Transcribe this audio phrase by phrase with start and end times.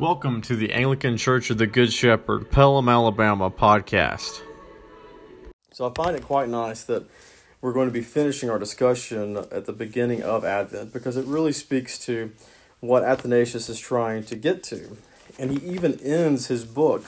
[0.00, 4.40] Welcome to the Anglican Church of the Good Shepherd, Pelham, Alabama podcast.
[5.72, 7.04] So I find it quite nice that
[7.60, 11.52] we're going to be finishing our discussion at the beginning of Advent because it really
[11.52, 12.32] speaks to
[12.80, 14.96] what Athanasius is trying to get to.
[15.38, 17.04] And he even ends his book,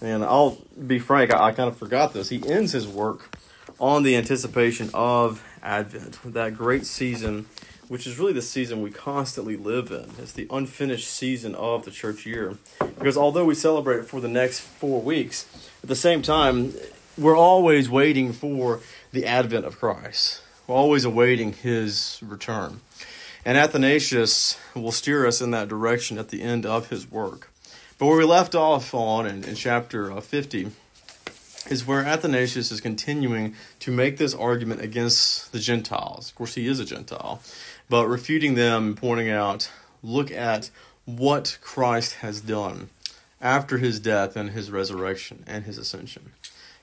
[0.00, 0.56] and I'll
[0.86, 2.30] be frank, I, I kind of forgot this.
[2.30, 3.36] He ends his work
[3.78, 7.44] on the anticipation of Advent, that great season
[7.92, 10.08] which is really the season we constantly live in.
[10.18, 12.56] It's the unfinished season of the church year.
[12.78, 15.44] Because although we celebrate for the next four weeks,
[15.82, 16.72] at the same time,
[17.18, 18.80] we're always waiting for
[19.12, 20.40] the advent of Christ.
[20.66, 22.80] We're always awaiting his return.
[23.44, 27.50] And Athanasius will steer us in that direction at the end of his work.
[27.98, 30.70] But where we left off on in, in chapter uh, 50
[31.70, 36.30] is where Athanasius is continuing to make this argument against the Gentiles.
[36.30, 37.40] Of course, he is a Gentile
[37.92, 39.70] but refuting them, pointing out,
[40.02, 40.70] look at
[41.04, 42.88] what Christ has done
[43.38, 46.32] after his death and his resurrection and his ascension.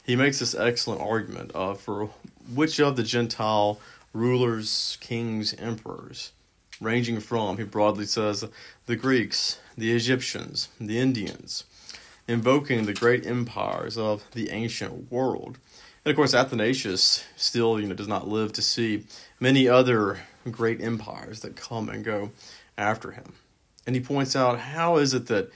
[0.05, 2.11] He makes this excellent argument uh, for
[2.53, 3.79] which of the Gentile
[4.13, 6.31] rulers, kings, emperors,
[6.79, 8.45] ranging from, he broadly says,
[8.85, 11.63] the Greeks, the Egyptians, the Indians,
[12.27, 15.57] invoking the great empires of the ancient world.
[16.05, 19.05] And of course, Athanasius still, you know, does not live to see
[19.39, 22.31] many other great empires that come and go
[22.77, 23.33] after him.
[23.85, 25.51] And he points out how is it that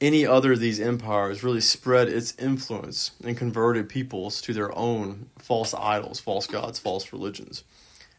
[0.00, 5.30] any other of these empires really spread its influence and converted peoples to their own
[5.38, 7.62] false idols, false gods, false religions.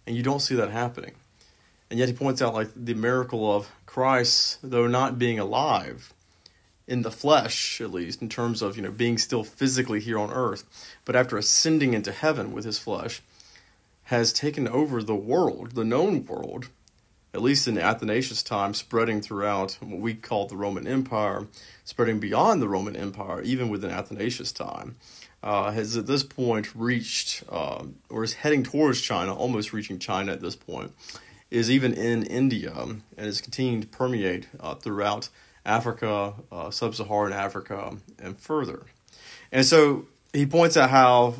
[0.08, 1.16] And you don't see that happening.
[1.90, 6.14] And yet he points out like the miracle of Christ, though not being alive
[6.88, 10.32] in the flesh, at least, in terms of, you know, being still physically here on
[10.32, 10.64] earth,
[11.06, 13.22] but after ascending into heaven with his flesh,
[14.06, 16.68] has taken over the world, the known world,
[17.34, 21.48] at least in Athanasius' time, spreading throughout what we call the Roman Empire,
[21.84, 24.98] spreading beyond the Roman Empire, even within Athanasius' time,
[25.42, 30.32] uh, has at this point reached, uh, or is heading towards China, almost reaching China
[30.32, 30.94] at this point,
[31.50, 35.30] is even in India, and is continuing to permeate uh, throughout
[35.66, 38.86] Africa, uh, sub Saharan Africa, and further.
[39.52, 41.36] And so he points out how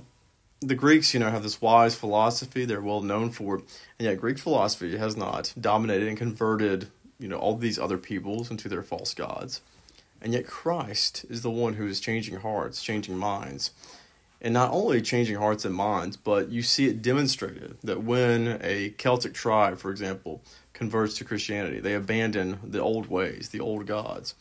[0.68, 2.66] the Greeks, you know, have this wise philosophy.
[2.66, 3.56] They're well known for.
[3.56, 3.66] And
[4.00, 8.70] yet Greek philosophy has not dominated and converted, you know, all these other peoples into
[8.70, 9.62] their false gods.
[10.22, 13.72] And yet Christ is the one who is changing hearts, changing minds.
[14.42, 18.90] And not only changing hearts and minds, but you see it demonstrated that when a
[18.98, 20.42] Celtic tribe, for example,
[20.74, 24.36] converts to Christianity, they abandon the old ways, the old gods.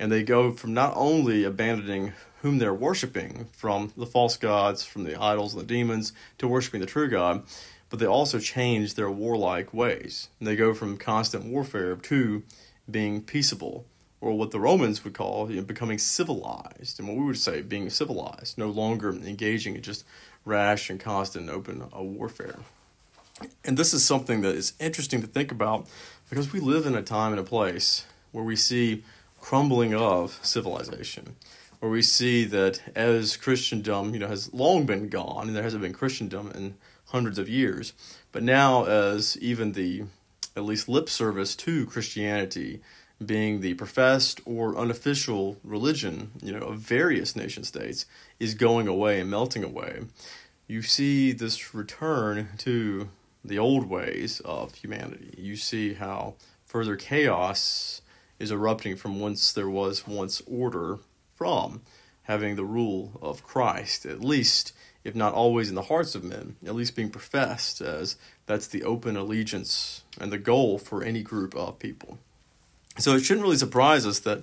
[0.00, 5.04] And they go from not only abandoning whom they're worshiping from the false gods, from
[5.04, 7.42] the idols and the demons, to worshiping the true God,
[7.90, 10.30] but they also change their warlike ways.
[10.38, 12.42] And they go from constant warfare to
[12.90, 13.84] being peaceable,
[14.22, 17.60] or what the Romans would call you know, becoming civilized, and what we would say
[17.60, 20.06] being civilized, no longer engaging in just
[20.46, 22.60] rash and constant open uh, warfare.
[23.66, 25.86] And this is something that is interesting to think about
[26.30, 29.02] because we live in a time and a place where we see
[29.40, 31.36] crumbling of civilization
[31.80, 35.82] where we see that as Christendom, you know, has long been gone, and there hasn't
[35.82, 36.74] been Christendom in
[37.06, 37.94] hundreds of years,
[38.32, 40.04] but now as even the
[40.56, 42.80] at least lip service to Christianity
[43.24, 48.06] being the professed or unofficial religion, you know, of various nation states
[48.38, 50.00] is going away and melting away.
[50.66, 53.08] You see this return to
[53.44, 55.34] the old ways of humanity.
[55.36, 56.34] You see how
[56.64, 58.00] further chaos
[58.40, 60.98] is erupting from whence there was once order
[61.36, 61.82] from
[62.22, 64.72] having the rule of Christ, at least,
[65.04, 68.82] if not always in the hearts of men, at least being professed as that's the
[68.82, 72.18] open allegiance and the goal for any group of people.
[72.98, 74.42] So it shouldn't really surprise us that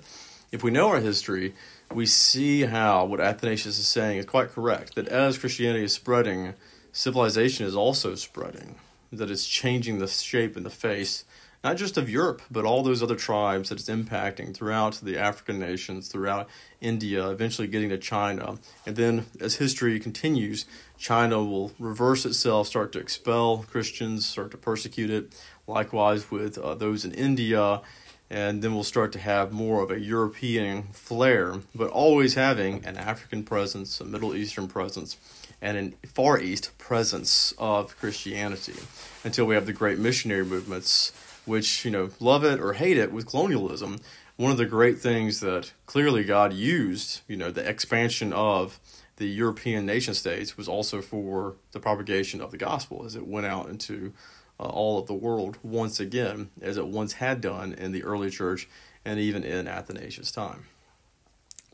[0.52, 1.54] if we know our history,
[1.94, 6.54] we see how what Athanasius is saying is quite correct that as Christianity is spreading,
[6.92, 8.76] civilization is also spreading,
[9.12, 11.26] that it's changing the shape and the face
[11.64, 15.60] not just of Europe, but all those other tribes that it's impacting throughout the African
[15.60, 16.48] nations, throughout
[16.82, 18.58] India, eventually getting to China.
[18.86, 20.66] And then as history continues,
[20.98, 25.36] China will reverse itself, start to expel Christians, start to persecute it.
[25.66, 27.82] Likewise with uh, those in India.
[28.30, 32.98] And then we'll start to have more of a European flair, but always having an
[32.98, 35.18] African presence, a Middle Eastern presence,
[35.62, 38.76] and a Far East presence of Christianity
[39.24, 41.14] until we have the great missionary movements
[41.48, 44.00] which, you know, love it or hate it with colonialism,
[44.36, 48.80] one of the great things that clearly God used, you know, the expansion of
[49.18, 53.48] the European nation states was also for the propagation of the gospel as it went
[53.48, 54.14] out into
[54.60, 58.30] uh, all of the world once again, as it once had done in the early
[58.30, 58.68] church
[59.04, 60.66] and even in Athanasius' time.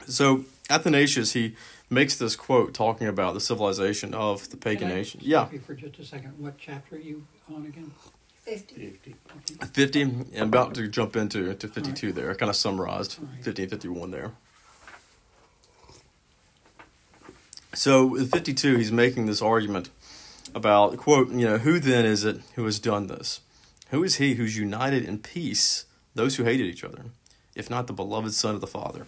[0.08, 1.56] So Athanasius he
[1.90, 5.20] makes this quote talking about the civilization of the pagan nation.
[5.24, 5.48] Yeah.
[5.66, 7.92] For just a second, what chapter are you on again?
[8.44, 9.16] 50.
[9.74, 10.02] 50.
[10.38, 12.16] I'm about to jump into, into 52 Right.
[12.16, 12.32] there.
[12.32, 13.44] I kind of summarized Right.
[13.44, 14.32] 50 and 51 there.
[17.74, 19.90] So with 52, he's making this argument
[20.54, 23.40] about, quote, you know, who then is it who has done this?
[23.90, 25.86] Who is he who's united in peace
[26.16, 27.06] those who hated each other,
[27.56, 29.08] if not the beloved Son of the Father,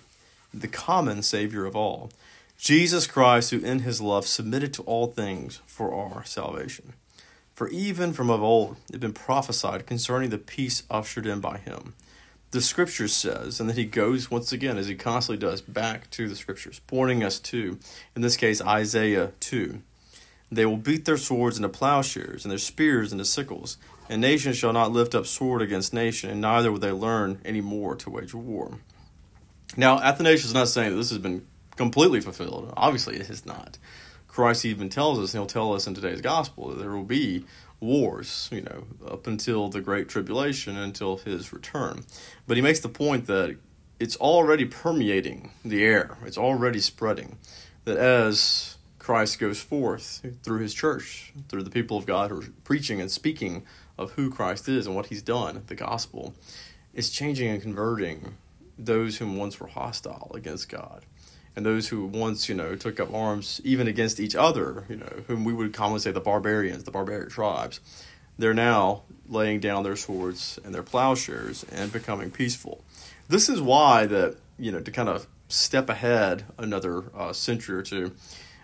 [0.53, 2.11] the common Savior of all,
[2.57, 6.93] Jesus Christ, who in his love submitted to all things for our salvation?
[7.55, 11.57] For even from of old it had been prophesied concerning the peace ushered in by
[11.57, 11.93] him.
[12.51, 16.27] The scripture says, and then he goes once again, as he constantly does, back to
[16.27, 17.79] the scriptures, pointing us to,
[18.13, 19.81] in this case, Isaiah 2.
[20.51, 23.77] They will beat their swords into plowshares, and their spears into sickles,
[24.09, 27.61] and nation shall not lift up sword against nation, and neither will they learn any
[27.61, 28.79] more to wage war.
[29.75, 32.73] Now, Athanasius is not saying that this has been completely fulfilled.
[32.77, 33.77] Obviously, it has not.
[34.35, 37.45] Christ even tells us, and he'll tell us in today's gospel, that there will be
[37.79, 42.03] wars, you know, up until the Great Tribulation, until his return.
[42.45, 43.55] But he makes the point that
[43.97, 47.37] it's already permeating the air, it's already spreading.
[47.85, 52.45] That as Christ goes forth through his church, through the people of God who are
[52.65, 53.63] preaching and speaking
[53.97, 56.35] of who Christ is and what he's done, the gospel,
[56.93, 58.35] it's changing and converting
[58.77, 61.05] those whom once were hostile against God
[61.55, 65.23] and those who once, you know, took up arms even against each other, you know,
[65.27, 67.79] whom we would commonly say the barbarians, the barbaric tribes,
[68.37, 72.83] they're now laying down their swords and their plowshares and becoming peaceful.
[73.27, 77.81] This is why that, you know, to kind of step ahead another uh, century or
[77.81, 78.11] two,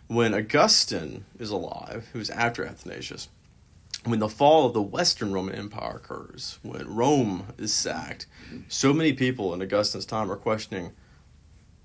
[0.08, 3.30] when Augustine is alive, who's after Athanasius,
[4.04, 8.26] when the fall of the Western Roman Empire occurs, when Rome is sacked,
[8.68, 10.92] so many people in Augustine's time are questioning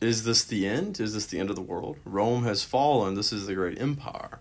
[0.01, 1.01] is this the end?
[1.01, 1.97] Is this the end of the world?
[2.05, 3.15] Rome has fallen.
[3.15, 4.41] This is the great empire.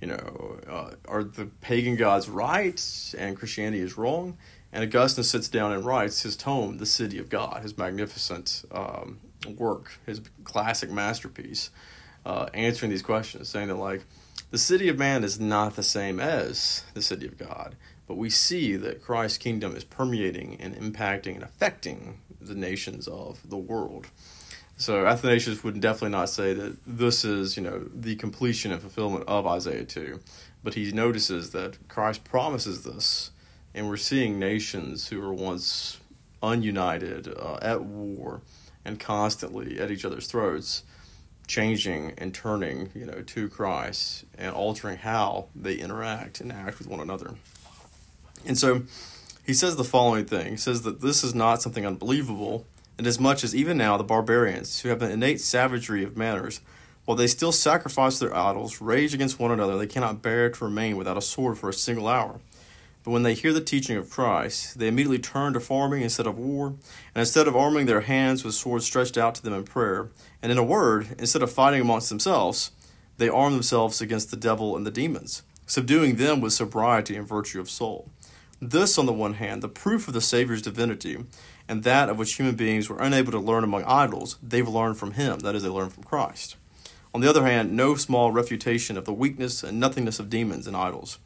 [0.00, 4.38] You know, uh, are the pagan gods right and Christianity is wrong?
[4.72, 9.18] And Augustine sits down and writes his tome, The City of God, his magnificent um,
[9.56, 11.70] work, his classic masterpiece,
[12.24, 14.04] uh, answering these questions, saying that, like,
[14.50, 17.76] the city of man is not the same as the city of God,
[18.06, 23.48] but we see that Christ's kingdom is permeating and impacting and affecting the nations of
[23.48, 24.08] the world.
[24.80, 29.24] So Athanasius would definitely not say that this is, you know, the completion and fulfillment
[29.28, 30.18] of Isaiah 2,
[30.64, 33.30] but he notices that Christ promises this,
[33.74, 35.98] and we're seeing nations who were once
[36.42, 38.40] ununited, uh, at war,
[38.82, 40.84] and constantly at each other's throats,
[41.46, 46.88] changing and turning, you know, to Christ and altering how they interact and act with
[46.88, 47.34] one another.
[48.46, 48.84] And so
[49.44, 50.52] he says the following thing.
[50.52, 52.66] He says that this is not something unbelievable,
[53.00, 56.60] inasmuch as even now the barbarians, who have an innate savagery of manners,
[57.06, 60.98] while they still sacrifice their idols, rage against one another, they cannot bear to remain
[60.98, 62.40] without a sword for a single hour.
[63.02, 66.38] But when they hear the teaching of Christ, they immediately turn to farming instead of
[66.38, 70.10] war, and instead of arming their hands with swords stretched out to them in prayer,
[70.42, 72.70] and in a word, instead of fighting amongst themselves,
[73.16, 77.60] they arm themselves against the devil and the demons, subduing them with sobriety and virtue
[77.60, 78.10] of soul.
[78.60, 81.16] This, on the one hand, the proof of the Savior's divinity,
[81.70, 85.12] and that of which human beings were unable to learn among idols, they've learned from
[85.12, 86.56] him, that is, they learned from Christ.
[87.14, 90.76] On the other hand, no small refutation of the weakness and nothingness of demons and
[90.76, 91.18] idols.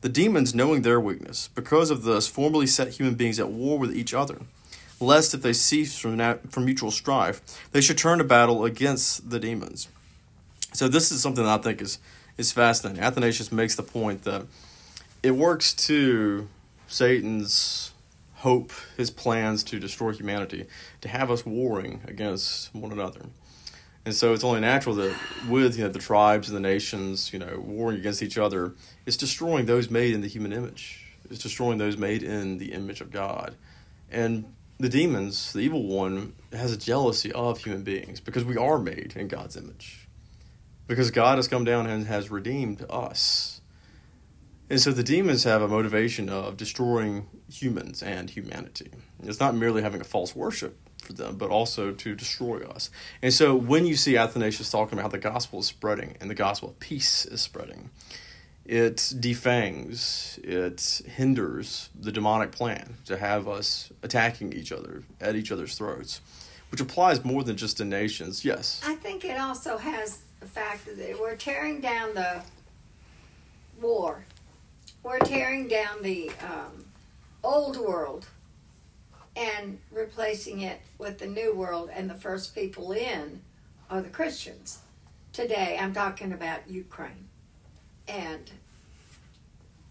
[0.00, 3.94] The demons, knowing their weakness, because of this, formerly set human beings at war with
[3.94, 4.40] each other,
[4.98, 9.28] lest if they cease from, nat- from mutual strife, they should turn to battle against
[9.28, 9.88] the demons.
[10.72, 11.98] So this is something that I think is,
[12.38, 13.02] is fascinating.
[13.02, 14.46] Athanasius makes the point that
[15.22, 16.48] it works to
[16.88, 17.92] Satan's
[18.42, 20.66] hope, his plans to destroy humanity,
[21.00, 23.22] to have us warring against one another.
[24.04, 25.16] And so it's only natural that
[25.48, 28.74] with you know the tribes and the nations, you know, warring against each other,
[29.06, 31.06] it's destroying those made in the human image.
[31.30, 33.54] It's destroying those made in the image of God.
[34.10, 38.78] And the demons, the evil one, has a jealousy of human beings because we are
[38.78, 40.08] made in God's image.
[40.88, 43.61] Because God has come down and has redeemed us.
[44.70, 48.90] And so the demons have a motivation of destroying humans and humanity.
[49.22, 52.90] It's not merely having a false worship for them, but also to destroy us.
[53.20, 56.34] And so when you see Athanasius talking about how the gospel is spreading and the
[56.34, 57.90] gospel of peace is spreading,
[58.64, 65.50] it defangs, it hinders the demonic plan to have us attacking each other at each
[65.50, 66.20] other's throats,
[66.70, 68.44] which applies more than just to nations.
[68.44, 68.80] Yes.
[68.86, 72.42] I think it also has the fact that we're tearing down the
[73.80, 74.24] war.
[75.02, 76.84] We're tearing down the um,
[77.42, 78.26] old world
[79.34, 83.40] and replacing it with the new world, and the first people in
[83.90, 84.78] are the Christians.
[85.32, 87.28] Today, I'm talking about Ukraine.
[88.06, 88.50] And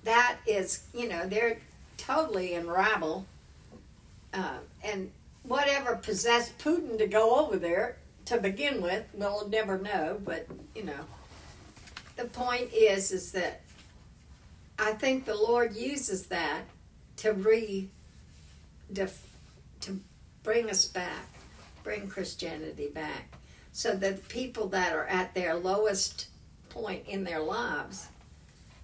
[0.05, 1.59] that is, you know, they're
[1.97, 3.25] totally in rabble.
[4.33, 5.11] Uh, and
[5.43, 10.21] whatever possessed Putin to go over there to begin with, we'll never know.
[10.23, 11.05] But you know,
[12.15, 13.61] the point is, is that
[14.79, 16.63] I think the Lord uses that
[17.17, 17.89] to re,
[18.91, 19.21] def,
[19.81, 19.99] to
[20.43, 21.27] bring us back,
[21.83, 23.35] bring Christianity back,
[23.71, 26.27] so that people that are at their lowest
[26.69, 28.07] point in their lives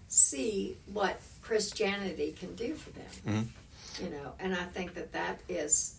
[0.08, 3.10] see what Christianity can do for them.
[3.26, 4.04] Mhm.
[4.04, 5.96] You know, and I think that that is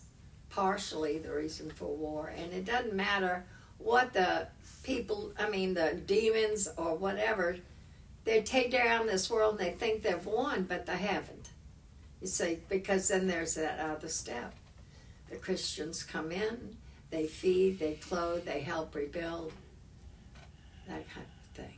[0.49, 2.27] partially the reason for war.
[2.35, 3.45] And it doesn't matter
[3.77, 4.47] what the
[4.83, 7.57] people, I mean, the demons or whatever,
[8.25, 11.49] they take down this world and they think they've won, but they haven't.
[12.21, 14.53] You see, because then there's that other step.
[15.29, 16.75] The Christians come in,
[17.11, 19.53] they feed, they clothe, they help rebuild,
[20.87, 21.75] that kind of thing.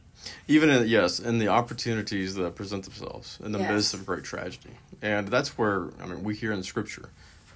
[0.47, 3.69] even in, yes, in the opportunities that present themselves in the Yes.
[3.71, 4.71] midst of great tragedy,
[5.01, 7.09] and that's where I mean we hear in Scripture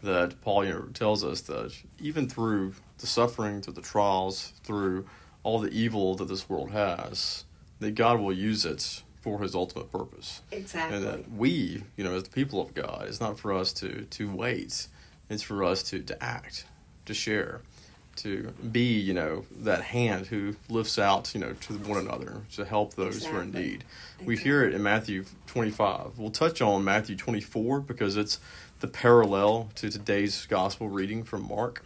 [0.03, 5.07] that Paul you know, tells us that even through the suffering, through the trials, through
[5.43, 7.44] all the evil that this world has,
[7.79, 10.98] that God will use it for His ultimate purpose, Exactly.
[10.98, 14.03] and that we, you know, as the people of God, it's not for us to
[14.12, 14.88] to wait;
[15.29, 16.65] it's for us to to act,
[17.05, 17.62] to share.
[18.20, 22.63] To be, you know, that hand who lifts out, you know, to one another to
[22.63, 23.62] help those who are in Exactly.
[23.72, 23.84] need.
[24.25, 26.17] We hear it in Matthew 25.
[26.17, 28.39] We'll touch on Matthew 24 because it's
[28.79, 31.84] the parallel to today's gospel reading from Mark.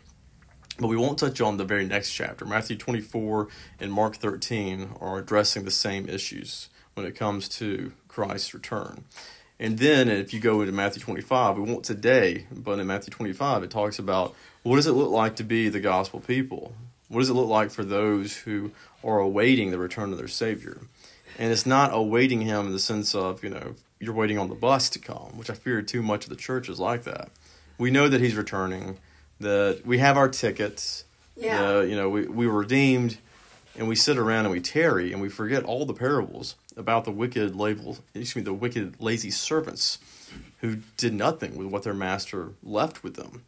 [0.79, 2.45] But we won't touch on the very next chapter.
[2.45, 3.49] Matthew 24
[3.81, 9.03] and Mark 13 are addressing the same issues when it comes to Christ's return.
[9.59, 13.63] And then if you go into Matthew 25, we won't today, but in Matthew 25,
[13.63, 14.33] it talks about
[14.63, 16.73] what does it look like to be the gospel people?
[17.09, 18.71] What does it look like for those who
[19.03, 20.81] are awaiting the return of their Savior?
[21.37, 24.55] And it's not awaiting Him in the sense of, you know, you're waiting on the
[24.55, 27.29] bus to come, which I fear too much of the church is like that.
[27.77, 28.97] We know that He's returning,
[29.39, 31.05] that we have our tickets,
[31.35, 31.77] yeah.
[31.77, 33.17] uh, you know, we, we were redeemed,
[33.77, 37.11] and we sit around and we tarry, and we forget all the parables about the
[37.11, 39.99] wicked label, excuse me, the wicked lazy servants
[40.59, 43.43] who did nothing with what their master left with them.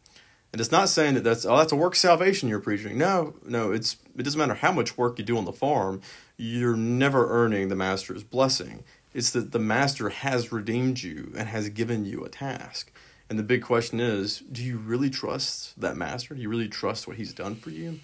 [0.52, 2.98] And it's not saying that that's oh that's a work salvation you're preaching.
[2.98, 6.02] No, no, it's it doesn't matter how much work you do on the farm,
[6.36, 8.84] you're never earning the master's blessing.
[9.14, 12.92] It's that the master has redeemed you and has given you a task.
[13.32, 16.34] And the big question is, do you really trust that master?
[16.34, 18.00] Do you really trust what he's done for you?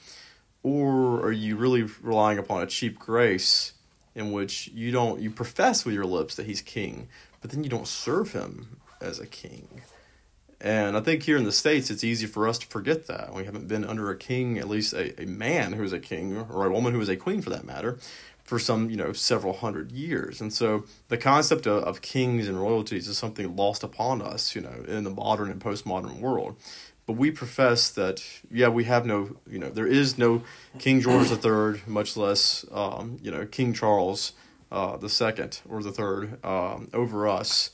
[0.62, 3.74] Or are you really relying upon a cheap grace
[4.14, 7.08] in which you don't you profess with your lips that he's king,
[7.42, 9.82] but then you don't serve him as a king?
[10.62, 13.34] And I think here in the States, it's easy for us to forget that.
[13.34, 16.38] We haven't been under a king, at least a, a man who is a king,
[16.38, 17.98] or a woman who is a queen for that matter,
[18.48, 20.40] for some, you know, several hundred years.
[20.40, 24.62] And so the concept of, of kings and royalties is something lost upon us, you
[24.62, 26.56] know, in the modern and postmodern world.
[27.06, 30.42] But we profess that, yeah, we have no, you know, there is no
[30.78, 34.32] King George III, much less, um, you know, King Charles
[34.72, 37.70] uh, the second or the third um, over us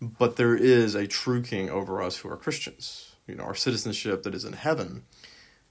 [0.00, 3.16] but there is a true king over us who are Christians.
[3.26, 5.02] You know, our citizenship that is in heaven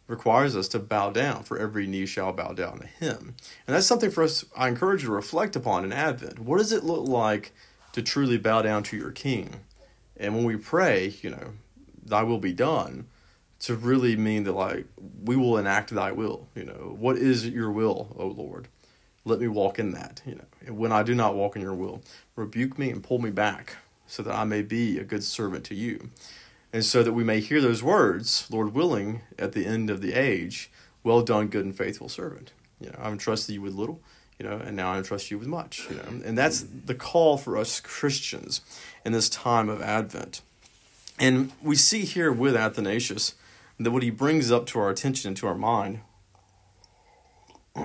[0.07, 3.35] requires us to bow down, for every knee shall bow down to him.
[3.67, 6.39] And that's something for us, I encourage you to reflect upon in Advent.
[6.39, 7.51] What does it look like
[7.91, 9.61] to truly bow down to your king?
[10.15, 11.53] And when we pray, you know,
[12.03, 13.07] thy will be done,
[13.59, 14.85] to really mean that, like,
[15.23, 16.47] we will enact thy will.
[16.55, 18.67] You know, what is your will, O Lord?
[19.25, 20.21] Let me walk in that.
[20.25, 22.01] You know, when I do not walk in your will,
[22.35, 25.75] rebuke me and pull me back so that I may be a good servant to
[25.75, 26.11] you.
[26.77, 30.13] And so that we may hear those words, Lord willing, at the end of the
[30.13, 30.69] age,
[31.03, 32.51] well done, good and faithful servant.
[32.79, 33.99] You know, I've entrusted you with little,
[34.37, 36.03] you know, and now I entrust you with much, you know.
[36.23, 38.61] And that's the call for us Christians
[39.03, 40.41] in this time of Advent.
[41.17, 43.33] And we see here with Athanasius
[43.79, 46.01] that what he brings up to our attention and to our mind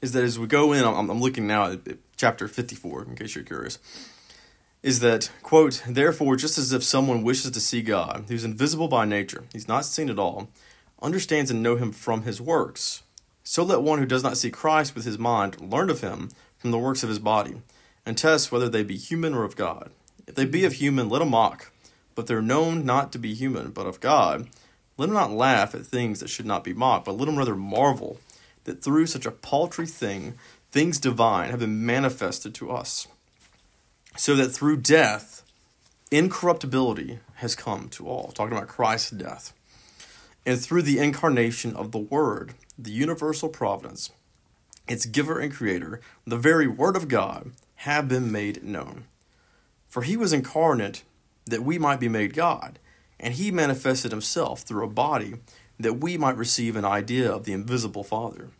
[0.00, 1.80] is that as we go in, I'm, I'm looking now at
[2.16, 3.78] chapter 54, in case you're curious,
[4.84, 9.06] is that, quote, therefore, just as if someone wishes to see God, who's invisible by
[9.06, 10.50] nature, he's not seen at all,
[11.00, 13.02] understands and know him from his works,
[13.42, 16.70] so let one who does not see Christ with his mind learn of him from
[16.70, 17.62] the works of his body,
[18.04, 19.90] and test whether they be human or of God.
[20.26, 21.72] If they be of human, let him mock,
[22.14, 24.50] but they're known not to be human, but of God.
[24.98, 27.56] Let him not laugh at things that should not be mocked, but let him rather
[27.56, 28.20] marvel
[28.64, 30.34] that through such a paltry thing,
[30.70, 33.08] things divine have been manifested to us,
[34.16, 35.42] so that through death
[36.10, 39.52] incorruptibility has come to all, talking about Christ's death.
[40.46, 44.10] And through the incarnation of the Word, the universal providence,
[44.86, 49.04] its giver and creator, the very Word of God, have been made known.
[49.88, 51.02] For he was incarnate
[51.46, 52.78] that we might be made God,
[53.18, 55.34] and he manifested himself through a body
[55.78, 58.50] that we might receive an idea of the invisible Father.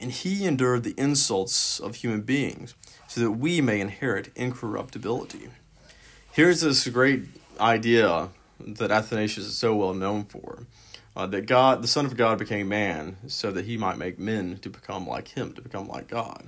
[0.00, 2.74] And he endured the insults of human beings,
[3.12, 5.50] so that we may inherit incorruptibility.
[6.32, 7.24] Here's this great
[7.60, 10.60] idea that Athanasius is so well known for.
[11.14, 14.56] Uh, that God, the Son of God, became man so that he might make men
[14.62, 16.44] to become like him, to become like God.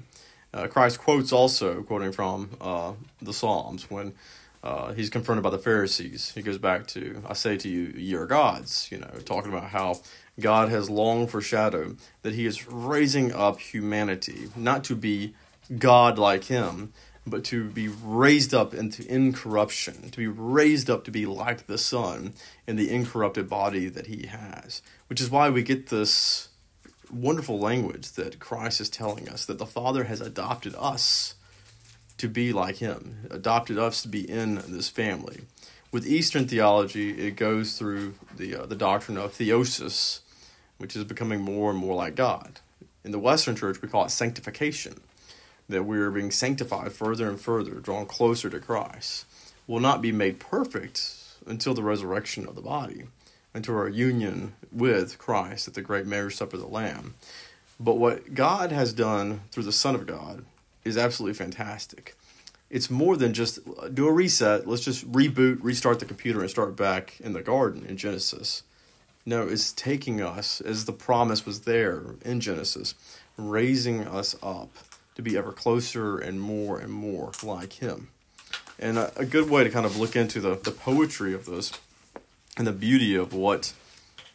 [0.55, 4.15] Uh, Christ quotes also, quoting from uh, the Psalms, when
[4.63, 6.33] uh, he's confronted by the Pharisees.
[6.35, 9.69] He goes back to, I say to you, ye are gods, you know, talking about
[9.69, 10.01] how
[10.41, 15.35] God has long foreshadowed that he is raising up humanity, not to be
[15.79, 16.93] God like him,
[17.27, 21.79] but to be raised up into incorruption, to be raised up to be like the
[21.79, 22.35] Son
[22.67, 24.83] in the incorrupted body that he has.
[25.09, 26.49] Which is why we get this
[27.11, 31.35] wonderful language that Christ is telling us that the Father has adopted us
[32.19, 35.43] to be like him, adopted us to be in this family.
[35.93, 40.21] With Eastern theology, it goes through the uh, the doctrine of theosis,
[40.79, 42.61] which is becoming more and more like God.
[43.05, 45.01] In the Western Church, we call it sanctification,
[45.69, 49.25] that we are being sanctified further and further, drawn closer to Christ.
[49.67, 51.15] Will not be made perfect
[51.47, 53.05] until the resurrection of the body,
[53.55, 57.15] until our union with Christ at the great marriage supper of the Lamb.
[57.81, 60.45] But what God has done through the Son of God
[60.85, 62.15] is absolutely fantastic.
[62.71, 63.61] It's more than just
[63.95, 67.87] do a reset, let's just reboot, restart the computer, and start back in the garden
[67.87, 68.63] in Genesis.
[69.27, 72.95] No, it's taking us, as the promise was there in Genesis,
[73.37, 74.77] raising us up
[75.15, 78.09] to be ever closer and more and more like Him.
[78.79, 81.73] And a, a good way to kind of look into the, the poetry of this
[82.57, 83.73] and the beauty of what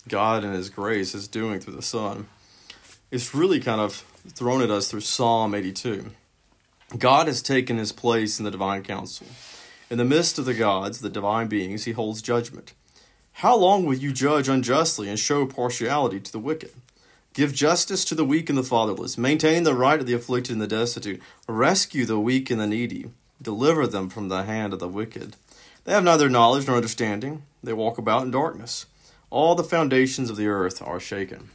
[0.07, 2.27] God and His grace is doing through the Son
[3.11, 6.11] is really kind of thrown at us through Psalm 82.
[6.97, 9.27] God has taken his place in the divine council.
[9.89, 12.73] In the midst of the gods, the divine beings, he holds judgment.
[13.33, 16.71] How long will you judge unjustly and show partiality to the wicked?
[17.39, 19.17] Give justice to the weak and the fatherless.
[19.17, 21.21] Maintain the right of the afflicted and the destitute.
[21.47, 23.11] Rescue the weak and the needy.
[23.41, 25.37] Deliver them from the hand of the wicked.
[25.85, 27.43] They have neither knowledge nor understanding.
[27.63, 28.87] They walk about in darkness.
[29.29, 31.49] All the foundations of the earth are shaken.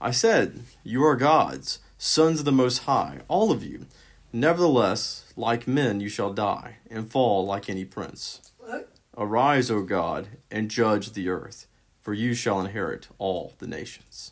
[0.00, 3.86] I said, You are gods, sons of the Most High, all of you.
[4.32, 8.52] Nevertheless, like men you shall die, and fall like any prince.
[8.58, 8.88] What?
[9.16, 11.66] Arise, O God, and judge the earth,
[12.00, 14.30] for you shall inherit all the nations.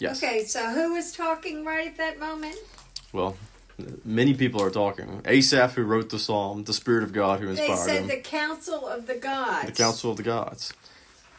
[0.00, 0.22] Yes.
[0.22, 2.56] Okay, so who was talking right at that moment?
[3.12, 3.36] Well,
[4.04, 5.20] many people are talking.
[5.26, 8.08] Asaph, who wrote the psalm, the Spirit of God, who inspired They inspired said him,
[8.08, 9.66] the council of the gods.
[9.66, 10.72] the council of the gods.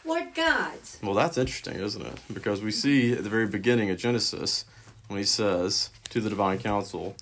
[0.04, 0.98] What gods?
[1.02, 2.18] Well, that's interesting, isn't it?
[2.32, 4.64] Because we see at the very beginning of Genesis
[5.08, 7.16] when he says to the divine council,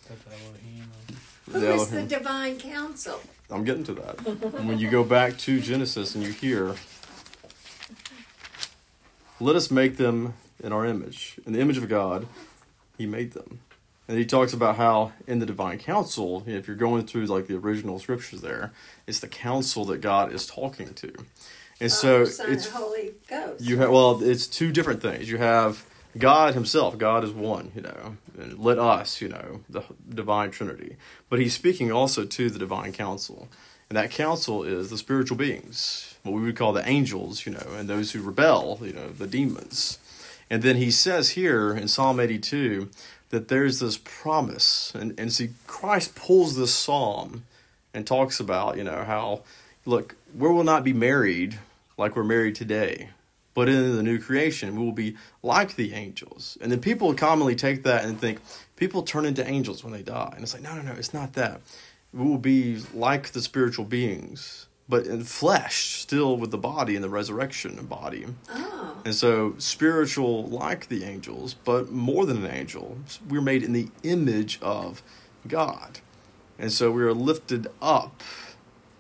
[1.51, 3.19] Who the is the divine council?
[3.51, 4.27] I'm getting to that.
[4.27, 6.75] And when you go back to Genesis and you hear,
[9.41, 11.39] let us make them in our image.
[11.47, 12.27] In the image of God,
[12.99, 13.61] He made them.
[14.11, 17.55] And he talks about how in the divine council, if you're going through like the
[17.55, 18.73] original scriptures there,
[19.07, 21.13] it's the council that God is talking to.
[21.81, 23.63] And so Son, it's Holy Ghost.
[23.63, 25.31] you have well, it's two different things.
[25.31, 25.87] You have
[26.19, 26.99] God Himself.
[26.99, 27.71] God is one.
[27.73, 29.21] You know, and let us.
[29.21, 30.97] You know, the divine Trinity.
[31.29, 33.49] But He's speaking also to the divine council,
[33.89, 37.47] and that council is the spiritual beings, what we would call the angels.
[37.47, 38.81] You know, and those who rebel.
[38.83, 40.00] You know, the demons.
[40.51, 42.91] And then He says here in Psalm 82
[43.31, 47.45] that there's this promise, and and see Christ pulls this psalm
[47.95, 49.43] and talks about you know how
[49.87, 51.59] look we will not be married
[51.97, 53.11] like we're married today
[53.55, 56.57] but in the new creation we will be like the angels.
[56.61, 58.41] And then people commonly take that and think
[58.77, 60.33] people turn into angels when they die.
[60.35, 61.61] And it's like no no no it's not that.
[62.13, 67.03] We will be like the spiritual beings but in flesh still with the body and
[67.03, 68.27] the resurrection body.
[68.51, 72.99] Oh, and so spiritual like the angels but more than an angel
[73.29, 75.03] we're made in the image of
[75.49, 76.01] god.
[76.59, 78.23] And so we are lifted up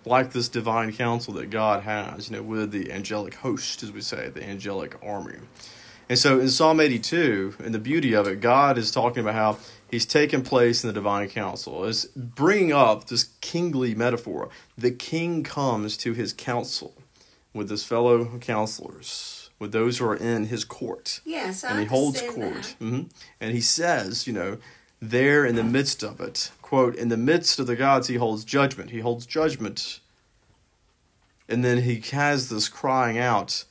[0.06, 4.00] like this divine council that God has, you know, with the angelic host, as we
[4.00, 5.36] say, the angelic army.
[6.10, 9.58] And so in Psalm 82, and the beauty of it, God is talking about how
[9.88, 11.84] he's taken place in the divine council.
[11.84, 14.48] Is bringing up this kingly metaphor.
[14.76, 16.94] The king comes to his council
[17.54, 21.86] with his fellow counselors, with those who are in his court yes, I and he
[21.86, 22.74] holds court.
[22.80, 23.02] hmm
[23.40, 24.58] And he says, you know,
[25.00, 28.44] there in the midst of it, quote, in the midst of the gods, he holds
[28.44, 28.90] judgment.
[28.90, 30.00] He holds judgment
[31.48, 33.64] And then he has this crying out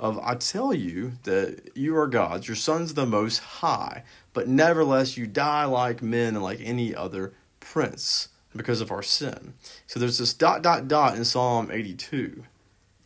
[0.00, 5.18] of, I tell you that you are gods, your son's the most high, but nevertheless
[5.18, 9.52] you die like men and like any other prince because of our sin.
[9.86, 12.44] So there's this dot, dot, dot in Psalm 82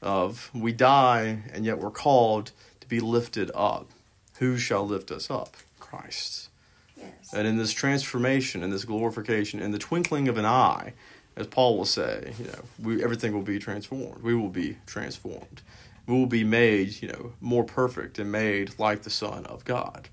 [0.00, 3.90] of we die and yet we're called to be lifted up.
[4.38, 5.57] Who shall lift us up?
[5.80, 6.48] Christ.
[6.96, 7.33] Yes.
[7.35, 10.92] And in this transformation, in this glorification, in the twinkling of an eye,
[11.37, 14.22] as Paul will say, you know, we, everything will be transformed.
[14.22, 15.62] We will be transformed.
[16.07, 20.09] We will be made, you know, more perfect and made like the Son of God.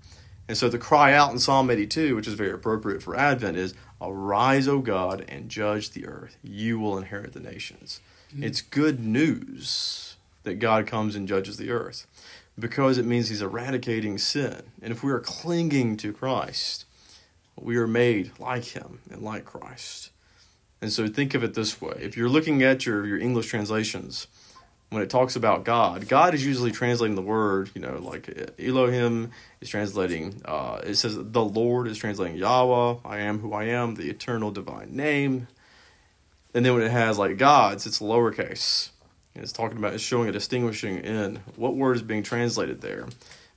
[0.47, 3.73] And so the cry out in Psalm 82, which is very appropriate for Advent, is
[4.01, 6.37] Arise, O God, and judge the earth.
[6.43, 8.01] You will inherit the nations.
[8.33, 8.43] Mm-hmm.
[8.43, 12.07] It's good news that God comes and judges the earth
[12.57, 14.63] because it means he's eradicating sin.
[14.81, 16.85] And if we are clinging to Christ,
[17.55, 20.09] we are made like him and like Christ.
[20.81, 24.27] And so think of it this way if you're looking at your, your English translations,
[24.91, 29.31] when it talks about God, God is usually translating the word, you know, like Elohim
[29.61, 33.95] is translating, uh, it says the Lord is translating Yahweh, I am who I am,
[33.95, 35.47] the eternal divine name.
[36.53, 38.89] And then when it has like gods, it's lowercase.
[39.33, 43.07] And it's talking about, it's showing a distinguishing in what word is being translated there.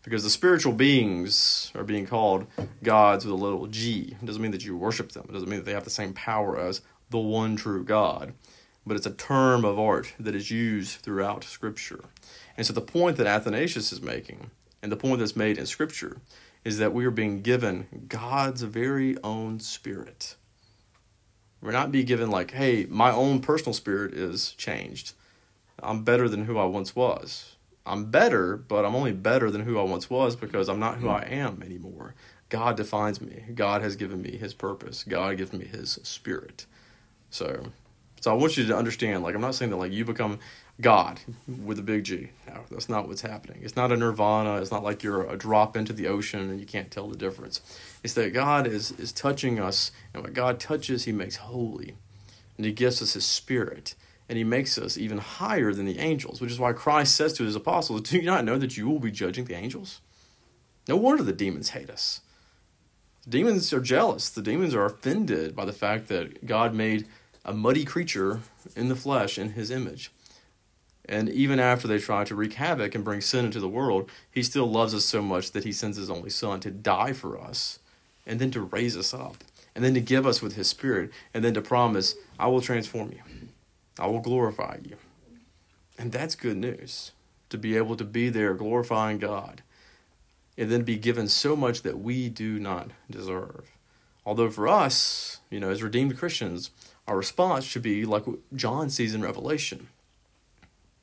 [0.05, 2.47] Because the spiritual beings are being called
[2.85, 4.15] gods with a little g.
[4.23, 6.13] It doesn't mean that you worship them, it doesn't mean that they have the same
[6.13, 8.35] power as the one true God
[8.87, 12.05] but it's a term of art that is used throughout Scripture.
[12.57, 14.51] And so the point that Athanasius is making,
[14.83, 16.19] and the point that's made in Scripture,
[16.65, 20.37] is that we are being given God's very own spirit.
[21.61, 25.13] We're not being given, like, hey, my own personal spirit is changed.
[25.83, 27.57] I'm better than who I once was.
[27.87, 31.09] I'm better, but I'm only better than who I once was because I'm not who
[31.09, 32.15] I am anymore.
[32.49, 33.45] God defines me.
[33.55, 35.05] God has given me his purpose.
[35.05, 36.67] God gives me his spirit.
[37.31, 37.73] So
[38.25, 40.39] so I want you to understand, like, I'm not saying that like you become
[40.81, 42.31] God with a big G.
[42.49, 43.61] No, that's not what's happening.
[43.63, 44.63] It's not a nirvana.
[44.63, 47.61] It's not like you're a drop into the ocean and you can't tell the difference.
[48.03, 51.97] It's that God is is touching us, and what God touches, He makes holy,
[52.57, 53.95] and He gives us His Spirit,
[54.27, 56.41] and He makes us even higher than the angels.
[56.41, 59.01] Which is why Christ says to His apostles, "Do you not know that you will
[59.01, 60.01] be judging the angels?
[60.89, 62.23] No wonder the demons hate us."
[63.29, 64.31] Demons are jealous.
[64.31, 67.07] The demons are offended by the fact that God made
[67.45, 68.41] a muddy creature
[68.75, 70.11] in the flesh in his image.
[71.07, 74.43] And even after they try to wreak havoc and bring sin into the world, he
[74.43, 77.79] still loves us so much that he sends his only son to die for us
[78.27, 81.45] and then to raise us up and then to give us with his spirit and
[81.45, 83.21] then to promise, I will transform you.
[83.99, 84.97] I will glorify you.
[85.99, 87.13] And that's good news
[87.51, 89.63] to be able to be there glorifying God
[90.57, 93.71] and then be given so much that we do not deserve.
[94.25, 96.71] Although for us, you know, as redeemed Christians,
[97.07, 99.89] our response should be like what John sees in Revelation.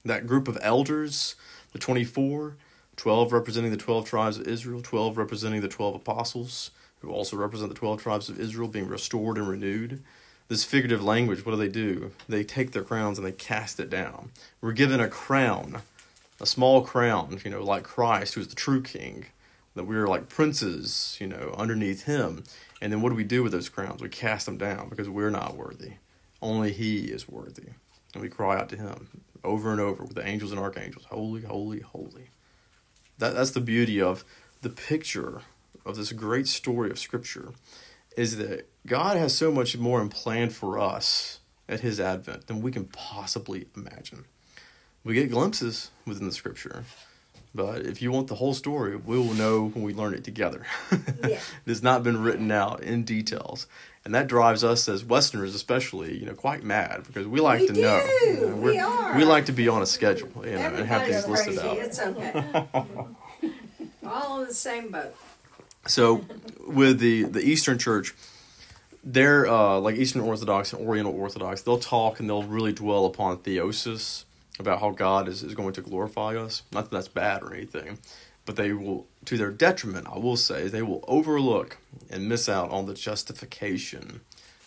[0.03, 1.35] That group of elders,
[1.73, 2.55] the 24,
[2.95, 7.69] 12 representing the 12 tribes of Israel, 12 representing the 12 apostles, who also represent
[7.69, 10.03] the 12 tribes of Israel being restored and renewed.
[10.47, 12.11] This figurative language, what do they do?
[12.27, 14.31] They take their crowns and they cast it down.
[14.59, 15.81] We're given a crown,
[16.39, 19.27] a small crown, you know, like Christ, who's the true king,
[19.75, 22.43] that we're like princes, you know, underneath him.
[22.81, 24.01] And then what do we do with those crowns?
[24.01, 25.93] We cast them down because we're not worthy.
[26.41, 27.69] Only He is worthy.
[28.13, 29.07] And we cry out to Him
[29.43, 32.29] over and over with the angels and archangels Holy, holy, holy.
[33.19, 34.25] That, that's the beauty of
[34.61, 35.41] the picture
[35.85, 37.53] of this great story of Scripture
[38.17, 41.39] is that God has so much more in plan for us
[41.69, 44.25] at His advent than we can possibly imagine.
[45.03, 46.83] We get glimpses within the Scripture,
[47.53, 50.65] but if you want the whole story, we will know when we learn it together.
[51.23, 51.35] Yeah.
[51.37, 53.67] it has not been written out in details.
[54.03, 57.67] And that drives us as Westerners, especially, you know, quite mad because we like We
[57.67, 58.09] to know.
[58.23, 61.05] You know, We we're- We like to be on a schedule, you know, and have
[61.05, 61.69] things listed crazy.
[61.69, 61.77] out.
[61.77, 62.65] It's okay.
[64.05, 65.13] All in the same boat.
[65.87, 66.25] So,
[66.67, 68.13] with the the Eastern Church,
[69.03, 71.61] they're uh, like Eastern Orthodox and Oriental Orthodox.
[71.61, 74.25] They'll talk and they'll really dwell upon theosis
[74.59, 76.63] about how God is, is going to glorify us.
[76.71, 77.99] Not that that's bad or anything,
[78.45, 81.77] but they will, to their detriment, I will say, they will overlook
[82.09, 84.21] and miss out on the justification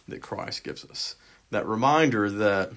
[0.08, 1.16] that Christ gives us.
[1.50, 2.72] That reminder that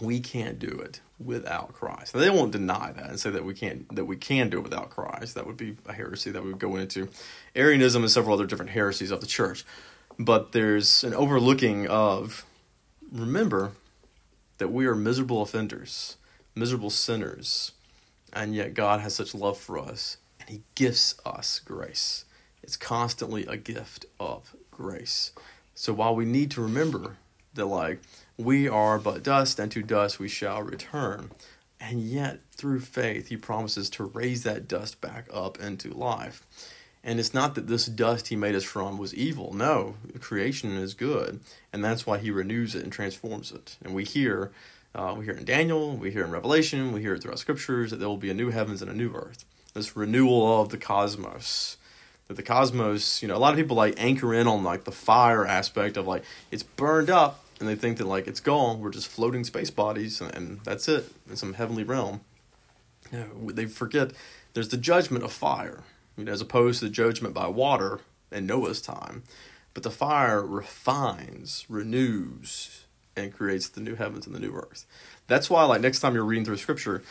[0.00, 2.14] we can't do it without Christ.
[2.14, 4.64] Now, they won't deny that and say that we can't that we can do it
[4.64, 5.34] without Christ.
[5.34, 7.08] That would be a heresy that we would go into
[7.54, 9.64] Arianism and several other different heresies of the church.
[10.18, 12.44] But there's an overlooking of
[13.12, 13.72] remember
[14.58, 16.16] that we are miserable offenders,
[16.54, 17.72] miserable sinners,
[18.32, 22.24] and yet God has such love for us and he gifts us grace.
[22.62, 25.32] It's constantly a gift of grace.
[25.74, 27.16] So while we need to remember
[27.54, 28.00] that like
[28.36, 31.30] we are but dust and to dust we shall return
[31.80, 36.46] and yet through faith he promises to raise that dust back up into life
[37.04, 40.94] and it's not that this dust he made us from was evil no creation is
[40.94, 41.40] good
[41.72, 44.50] and that's why he renews it and transforms it and we hear
[44.94, 47.98] uh, we hear in daniel we hear in revelation we hear it throughout scriptures that
[47.98, 51.76] there will be a new heavens and a new earth this renewal of the cosmos
[52.28, 54.92] that the cosmos, you know, a lot of people like anchor in on like the
[54.92, 58.90] fire aspect of like it's burned up and they think that like it's gone, we're
[58.90, 62.20] just floating space bodies and, and that's it in some heavenly realm.
[63.12, 64.12] You know, they forget
[64.54, 65.82] there's the judgment of fire,
[66.16, 68.00] you know, as opposed to the judgment by water
[68.30, 69.24] in Noah's time.
[69.74, 72.84] But the fire refines, renews,
[73.16, 74.86] and creates the new heavens and the new earth.
[75.26, 77.02] That's why, like, next time you're reading through scripture,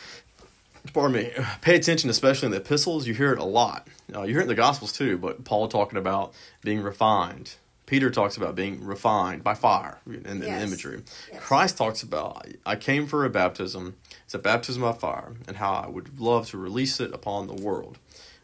[0.92, 3.06] pardon me, pay attention, especially in the epistles.
[3.06, 3.86] You hear it a lot.
[4.14, 7.54] Uh, you hear it in the Gospels too, but Paul talking about being refined.
[7.86, 10.62] Peter talks about being refined by fire in, in Yes.
[10.62, 11.02] imagery.
[11.30, 11.42] Yes.
[11.42, 13.96] Christ talks about, I came for a baptism.
[14.24, 17.54] It's a baptism by fire, and how I would love to release it upon the
[17.54, 17.98] world.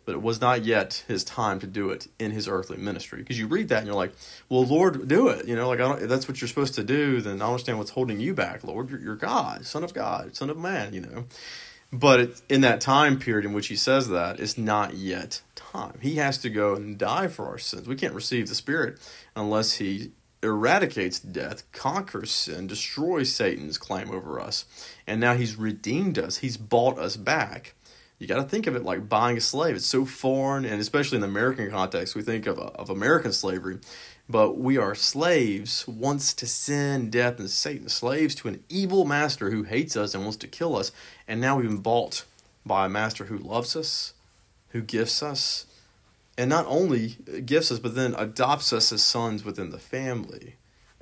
[0.09, 3.18] But it was not yet his time to do it in his earthly ministry.
[3.18, 4.14] Because you read that and you're like,
[4.49, 5.47] well, Lord, do it.
[5.47, 7.90] You know, like, I don't, that's what you're supposed to do, then I understand what's
[7.90, 8.88] holding you back, Lord.
[8.88, 11.27] You're, you're God, Son of God, Son of Man, you know.
[11.92, 15.99] But it, in that time period in which he says that, it's not yet time.
[16.01, 17.87] He has to go and die for our sins.
[17.87, 18.99] We can't receive the Spirit
[19.37, 24.64] unless he eradicates death, conquers sin, destroys Satan's claim over us.
[25.07, 27.75] And now he's redeemed us, he's bought us back.
[28.18, 29.76] You got to think of it like buying a slave.
[29.76, 33.78] It's so foreign, and especially in the American context, we think of, of American slavery.
[34.28, 37.88] But we are slaves once to sin, death, and Satan.
[37.88, 40.90] Slaves to an evil master who hates us and wants to kill us.
[41.26, 42.24] And now we've been bought
[42.66, 44.14] by a master who loves us,
[44.70, 45.66] who gifts us,
[46.37, 50.57] and not only gifts us, but then adopts us as sons within the family.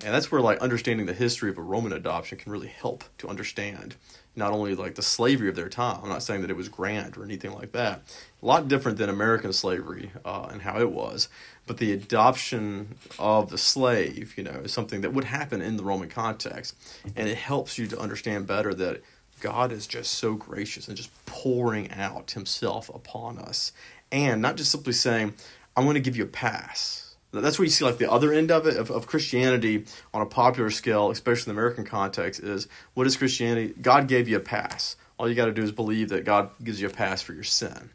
[0.05, 3.29] And that's where like understanding the history of a Roman adoption can really help to
[3.29, 3.97] understand
[4.37, 5.99] not only like the slavery of their time.
[6.03, 8.03] I'm not saying that it was grand or anything like that.
[8.43, 11.29] A lot different than American slavery uh, and how it was,
[11.67, 15.83] but the adoption of the slave, you know, is something that would happen in the
[15.83, 16.77] Roman context,
[17.17, 19.03] and it helps you to understand better that
[19.41, 23.73] God is just so gracious and just pouring out Himself upon us,
[24.13, 25.35] and not just simply saying,
[25.77, 27.06] "I'm going to give you a pass."
[27.43, 30.27] That's where you see like the other end of it of, of Christianity on a
[30.27, 33.75] popular scale, especially in the American context, is what is Christianity?
[33.81, 34.97] God gave you a pass.
[35.19, 37.45] All you got to do is believe that God gives you a pass for your
[37.45, 37.91] sin,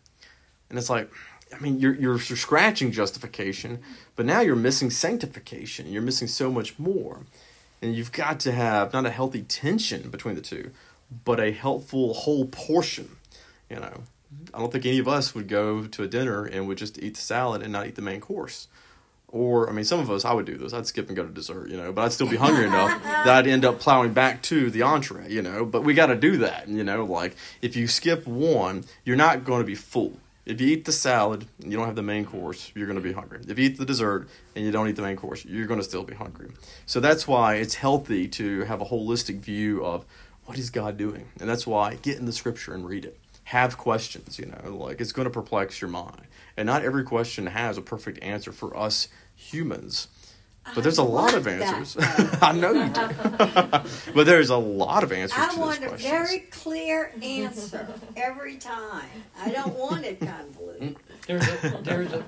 [0.69, 1.11] and it's like,
[1.55, 3.79] I mean, you're you're, you're scratching justification,
[4.15, 5.91] but now you're missing sanctification.
[5.91, 7.19] You're missing so much more,
[7.81, 10.71] and you've got to have not a healthy tension between the two,
[11.25, 13.17] but a helpful whole portion.
[13.69, 14.01] You know,
[14.53, 17.15] I don't think any of us would go to a dinner and would just eat
[17.15, 18.67] the salad and not eat the main course.
[19.31, 20.73] Or, I mean, some of us, I would do this.
[20.73, 23.27] I'd skip and go to dessert, you know, but I'd still be hungry enough that
[23.27, 25.63] I'd end up plowing back to the entree, you know.
[25.63, 27.05] But we got to do that, you know.
[27.05, 30.17] Like, if you skip one, you're not going to be full.
[30.45, 33.03] If you eat the salad and you don't have the main course, you're going to
[33.03, 33.39] be hungry.
[33.47, 35.83] If you eat the dessert and you don't eat the main course, you're going to
[35.83, 36.51] still be hungry.
[36.85, 40.03] So that's why it's healthy to have a holistic view of
[40.45, 41.29] what is God doing.
[41.39, 43.17] And that's why get in the scripture and read it.
[43.45, 46.23] Have questions, you know, like it's going to perplex your mind.
[46.57, 49.07] And not every question has a perfect answer for us
[49.41, 50.07] humans.
[50.75, 51.97] But there's a lot of answers.
[52.41, 53.09] I know you do.
[54.13, 56.11] but there's a lot of answers I to those want a questions.
[56.11, 59.09] very clear answer every time.
[59.39, 60.81] I don't want it convoluted.
[60.81, 60.95] Mm.
[61.25, 62.23] There's a, there's a,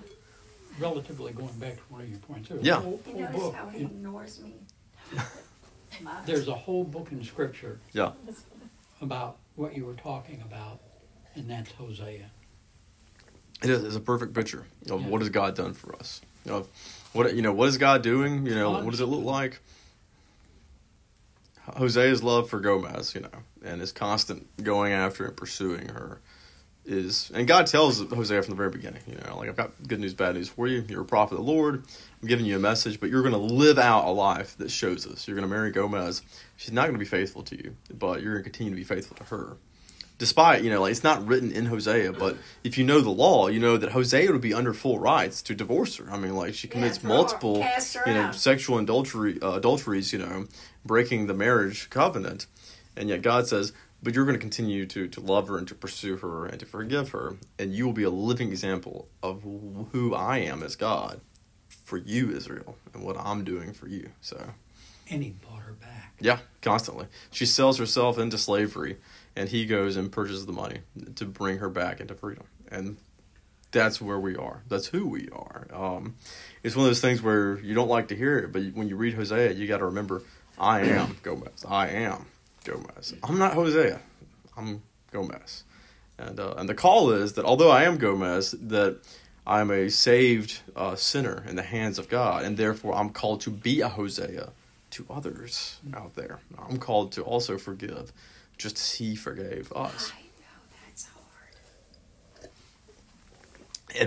[0.79, 2.81] relatively going back to one of your points, there's a Yeah.
[2.81, 3.55] whole, You whole notice book.
[3.55, 4.53] how he in- ignores me?
[6.25, 8.13] There's a whole book in scripture Yeah.
[8.99, 10.79] about what you were talking about,
[11.35, 12.25] and that's Hosea.
[13.61, 13.83] It is.
[13.83, 15.07] It's a perfect picture of Yeah.
[15.07, 16.19] what has God done for us.
[16.49, 16.67] Of
[17.13, 18.45] what you know, what is God doing?
[18.45, 19.59] You know, what does it look like?
[21.77, 23.29] Hosea's love for Gomer, you know,
[23.63, 26.19] and his constant going after and pursuing her
[26.85, 30.01] is, and God tells Hosea from the very beginning, you know, like I've got good
[30.01, 30.83] news, bad news for you.
[30.89, 31.85] You're a prophet of the Lord.
[32.21, 35.07] I'm giving you a message, but you're going to live out a life that shows
[35.07, 35.25] us.
[35.25, 36.11] You're going to marry Gomer.
[36.57, 38.83] She's not going to be faithful to you, but you're going to continue to be
[38.83, 39.57] faithful to her
[40.23, 43.47] despite you know like it's not written in hosea but if you know the law
[43.49, 46.53] you know that hosea would be under full rights to divorce her i mean like
[46.53, 48.35] she commits throw her- multiple cast her you know out.
[48.35, 50.45] sexual adultery uh, adulteries you know
[50.85, 52.45] breaking the marriage covenant
[52.95, 55.75] and yet god says but you're going to continue to to love her and to
[55.75, 59.41] pursue her and to forgive her and you will be a living example of
[59.91, 61.19] who i am as god
[61.67, 64.37] for you israel and what i'm doing for you so
[65.11, 66.13] And he bought her back.
[66.21, 67.07] yeah, constantly.
[67.29, 68.93] She sells herself into slavery,
[69.35, 70.79] and he goes and purchases the money
[71.15, 72.45] to bring her back into freedom.
[72.69, 72.97] And
[73.71, 74.63] that's where we are.
[74.69, 75.67] That's who we are.
[75.73, 76.15] Um,
[76.61, 78.95] it's one of those things where you don't like to hear it, but when you
[78.95, 80.21] read Hosea, you got to remember,
[80.57, 81.51] I am Gomer.
[81.67, 82.25] I am
[82.63, 82.93] Gomer.
[83.23, 83.99] I'm not Hosea.
[84.55, 85.41] I'm Gomer.
[86.17, 88.99] And uh, and the call is that although I am Gomer, that
[89.45, 93.49] I'm a saved uh, sinner in the hands of God, and therefore I'm called to
[93.49, 94.49] be a Hosea
[94.91, 96.39] to others out there.
[96.57, 98.13] I'm called to also forgive,
[98.63, 100.11] just as He forgave us.
[100.15, 101.07] I know that's
[102.39, 102.49] hard.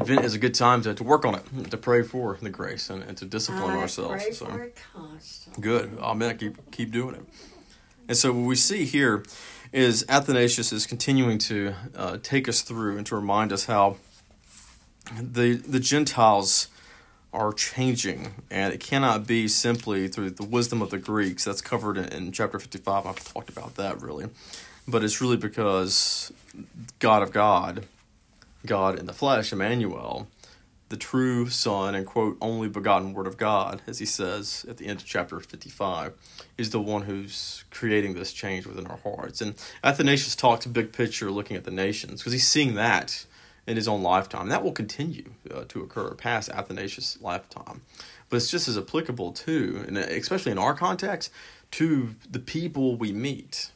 [0.00, 2.88] Advent is a good time to, to work on it, to pray for the grace,
[2.90, 4.24] and, and to discipline I ourselves.
[4.24, 4.46] Pray so.
[4.46, 5.62] for it constantly.
[5.62, 5.98] Good.
[6.00, 6.38] Amen.
[6.38, 7.24] Keep keep doing it.
[8.08, 9.24] And so what we see here
[9.72, 13.96] is Athanasius is continuing to uh, take us through and to remind us how
[15.20, 16.68] the the Gentiles
[17.36, 21.44] are changing, and it cannot be simply through the wisdom of the Greeks.
[21.44, 23.06] That's covered in, in chapter fifty five.
[23.06, 24.26] I've talked about that really,
[24.88, 26.32] but it's really because
[26.98, 27.84] God of God,
[28.64, 30.28] God in the flesh, Emmanuel,
[30.88, 34.86] the true Son and quote only begotten Word of God, as he says at the
[34.86, 36.14] end of chapter fifty five,
[36.56, 39.40] is the one who's creating this change within our hearts.
[39.40, 43.26] And Athanasius talks big picture, looking at the nations, because he's seeing that
[43.66, 44.48] in his own lifetime.
[44.48, 47.82] That will continue uh, to occur past Athanasius' lifetime,
[48.28, 51.30] but it's just as applicable too, and especially in our context,
[51.72, 53.72] to the people we meet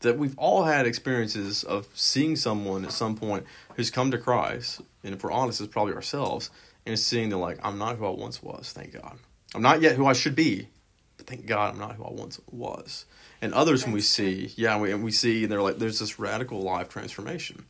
[0.00, 3.44] that we've all had experiences of seeing someone at some point
[3.74, 6.50] who's come to Christ, and if we're honest, it's probably ourselves,
[6.86, 9.18] and seeing they're like, I'm not who I once was, thank God.
[9.54, 10.68] I'm not yet who I should be,
[11.16, 13.04] but thank God I'm not who I once was.
[13.42, 16.18] And others, when we see, yeah, we, and we see, and they're like, there's this
[16.18, 17.66] radical life transformation.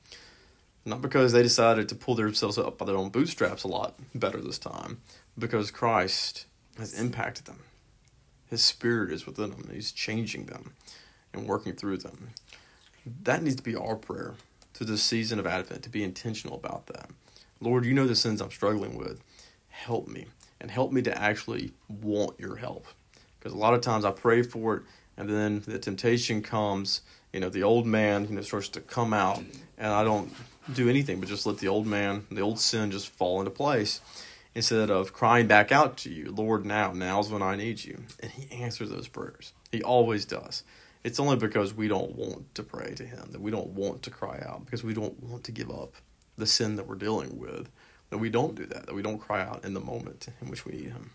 [0.84, 4.40] Not because they decided to pull themselves up by their own bootstraps a lot better
[4.40, 5.00] this time,
[5.38, 6.46] because Christ
[6.78, 7.60] has impacted them.
[8.48, 10.72] His spirit is within them, he's changing them
[11.32, 12.30] and working through them.
[13.22, 14.34] That needs to be our prayer
[14.74, 17.10] through this season of Advent, to be intentional about that.
[17.60, 19.20] Lord, you know the sins I'm struggling with.
[19.68, 20.26] Help me,
[20.60, 22.86] and help me to actually want your help.
[23.38, 24.82] Because a lot of times I pray for it,
[25.16, 29.12] and then the temptation comes, you know, the old man, you know, starts to come
[29.12, 29.42] out,
[29.78, 30.32] and I don't
[30.72, 34.00] do anything but just let the old man, the old sin just fall into place
[34.54, 38.02] instead of crying back out to you, Lord, now, now's when I need you.
[38.20, 39.52] And He answers those prayers.
[39.70, 40.64] He always does.
[41.04, 44.10] It's only because we don't want to pray to Him, that we don't want to
[44.10, 45.94] cry out, because we don't want to give up
[46.36, 47.70] the sin that we're dealing with,
[48.10, 50.66] that we don't do that, that we don't cry out in the moment in which
[50.66, 51.12] we need Him.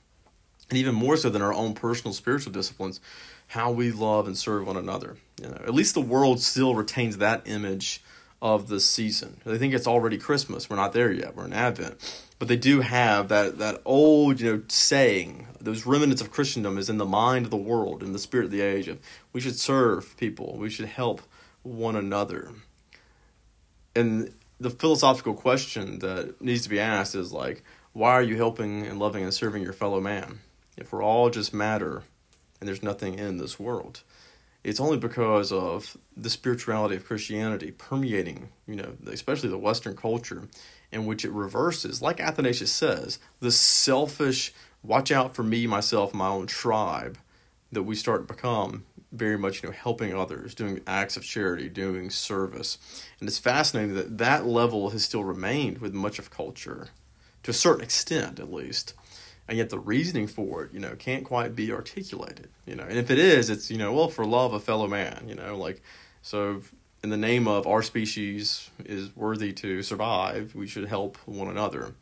[0.69, 2.99] And even more so than our own personal spiritual disciplines,
[3.47, 5.17] how we love and serve one another.
[5.39, 8.01] You know, at least the world still retains that image
[8.45, 9.41] of the season.
[9.43, 10.69] They think it's already Christmas.
[10.69, 11.35] We're not there yet.
[11.35, 11.95] We're in Advent.
[12.37, 16.87] But they do have that, that old, you know, saying, those remnants of Christendom is
[16.87, 18.99] in the mind of the world, in the spirit of the age of
[19.33, 21.23] we should serve people, we should help
[21.63, 22.51] one another.
[23.95, 28.85] And the philosophical question that needs to be asked is like, why are you helping
[28.85, 30.41] and loving and serving your fellow man?
[30.77, 32.03] If we're all just matter
[32.59, 34.03] and there's nothing in this world
[34.65, 40.47] it's only because of the spirituality of Christianity permeating, you know, especially the Western culture,
[40.91, 44.51] in which it reverses, like Athanasius says, the selfish,
[44.81, 47.19] watch out for me, myself, my own tribe,
[47.71, 51.69] that we start to become very much, you know, helping others, doing acts of charity,
[51.69, 52.79] doing service.
[53.19, 56.87] And it's fascinating that that level has still remained with much of culture,
[57.43, 58.95] to a certain extent at least
[59.47, 62.83] and yet the reasoning for it, you know, can't quite be articulated, you know.
[62.83, 65.57] And if it is, it's you know, well, for love of fellow man, you know,
[65.57, 65.81] like
[66.21, 66.61] so.
[67.03, 71.93] In the name of our species is worthy to survive, we should help one another.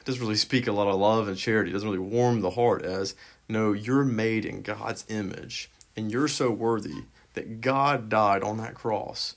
[0.00, 1.70] It doesn't really speak a lot of love and charity.
[1.70, 3.14] It doesn't really warm the heart as
[3.48, 8.74] no, you're made in God's image, and you're so worthy that God died on that
[8.74, 9.36] cross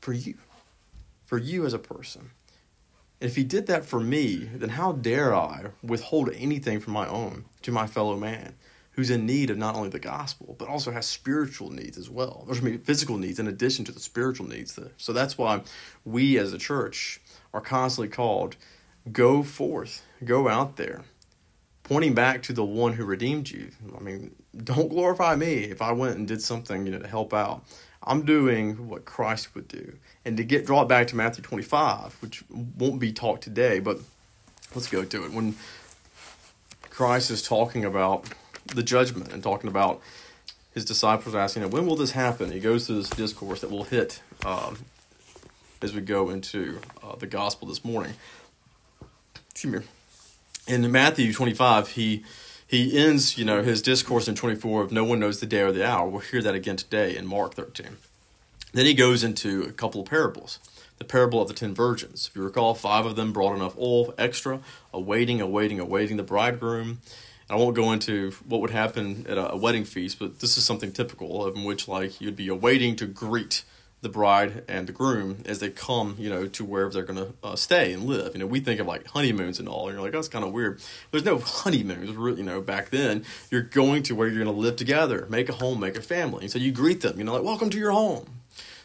[0.00, 0.34] for you,
[1.24, 2.30] for you as a person.
[3.20, 7.46] If he did that for me, then how dare I withhold anything from my own
[7.62, 8.54] to my fellow man
[8.92, 12.46] who's in need of not only the gospel, but also has spiritual needs as well,
[12.48, 14.78] or I mean, physical needs in addition to the spiritual needs.
[14.96, 15.62] So that's why
[16.04, 17.20] we as a church
[17.52, 18.56] are constantly called
[19.12, 21.04] go forth, go out there,
[21.84, 23.70] pointing back to the one who redeemed you.
[23.96, 24.34] I mean,
[24.64, 27.64] don't glorify me if I went and did something you know, to help out.
[28.06, 29.96] I'm doing what Christ would do.
[30.24, 33.98] And to get it back to Matthew 25, which won't be taught today, but
[34.74, 35.32] let's go to it.
[35.32, 35.56] When
[36.90, 38.26] Christ is talking about
[38.66, 40.00] the judgment and talking about
[40.72, 42.52] his disciples asking, him, when will this happen?
[42.52, 44.78] He goes through this discourse that will hit um,
[45.82, 48.14] as we go into uh, the gospel this morning.
[49.50, 49.86] Excuse me.
[50.68, 52.24] In Matthew 25, he
[52.66, 55.72] he ends, you know, his discourse in 24 of no one knows the day or
[55.72, 56.08] the hour.
[56.08, 57.98] We'll hear that again today in Mark 13.
[58.72, 60.58] Then he goes into a couple of parables.
[60.98, 62.28] The parable of the ten virgins.
[62.28, 64.60] If you recall, five of them brought enough oil extra,
[64.92, 67.00] awaiting, awaiting, awaiting the bridegroom.
[67.48, 70.64] And I won't go into what would happen at a wedding feast, but this is
[70.64, 73.62] something typical in which like you'd be awaiting to greet
[74.02, 77.32] the bride and the groom as they come, you know, to wherever they're going to
[77.42, 78.34] uh, stay and live.
[78.34, 80.52] You know, we think of like honeymoons and all, and you're like, that's kind of
[80.52, 80.80] weird.
[81.10, 83.24] There's no honeymoons, really, you know, back then.
[83.50, 86.44] You're going to where you're going to live together, make a home, make a family.
[86.44, 88.26] And so you greet them, you know, like, welcome to your home.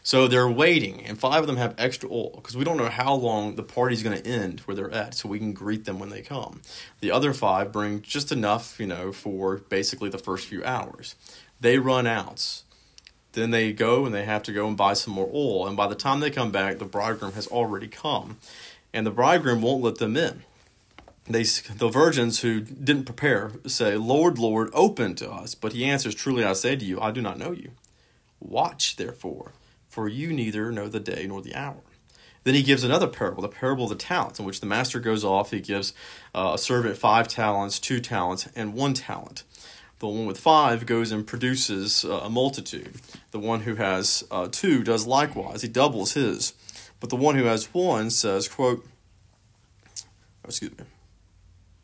[0.03, 3.13] So they're waiting, and five of them have extra oil because we don't know how
[3.13, 6.09] long the party's going to end where they're at, so we can greet them when
[6.09, 6.61] they come.
[7.01, 11.13] The other five bring just enough, you know, for basically the first few hours.
[11.59, 12.63] They run out.
[13.33, 15.87] Then they go and they have to go and buy some more oil, and by
[15.87, 18.37] the time they come back, the bridegroom has already come,
[18.93, 20.43] and the bridegroom won't let them in.
[21.27, 25.55] They, the virgins who didn't prepare say, Lord, Lord, open to us.
[25.55, 27.71] But he answers, Truly I say to you, I do not know you.
[28.39, 29.51] Watch, therefore
[29.91, 31.81] for you neither know the day nor the hour.
[32.43, 35.23] Then he gives another parable, the parable of the talents, in which the master goes
[35.23, 35.51] off.
[35.51, 35.93] He gives
[36.33, 39.43] uh, a servant five talents, two talents, and one talent.
[40.01, 42.95] The one with five goes and produces uh, a multitude.
[43.29, 45.61] The one who has uh, two does likewise.
[45.61, 46.53] He doubles his.
[46.99, 48.83] But the one who has one says, quote,
[49.85, 50.85] oh, excuse me.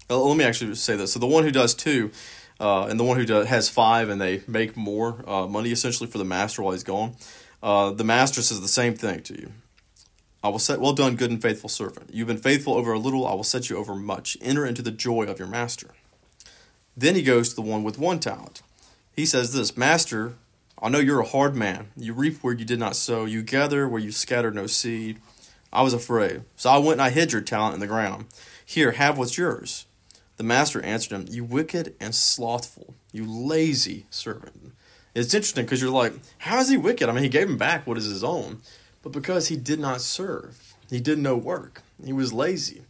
[0.09, 1.13] Uh, let me actually say this.
[1.13, 2.09] So the one who does two
[2.59, 6.09] uh, and the one who does, has five and they make more uh, money essentially
[6.09, 7.15] for the master while he's gone
[7.61, 9.51] the master says the same thing to you.
[10.43, 12.11] I will say, well done, good and faithful servant.
[12.13, 14.38] You've been faithful over a little, I will set you over much.
[14.41, 15.89] Enter into the joy of your master.
[16.97, 18.63] Then he goes to the one with one talent.
[19.15, 20.33] He says this Master,
[20.81, 21.89] I know you're a hard man.
[21.95, 25.19] You reap where you did not sow, you gather where you scattered no seed.
[25.71, 28.25] I was afraid, so I went and I hid your talent in the ground.
[28.65, 29.85] Here, have what's yours.
[30.37, 34.73] The master answered him, You wicked and slothful, you lazy servant.
[35.13, 37.09] It's interesting because you're like, how is he wicked?
[37.09, 38.61] I mean, he gave him back what is his own,
[39.01, 41.81] but because he did not serve, he did no work.
[42.03, 42.83] He was lazy.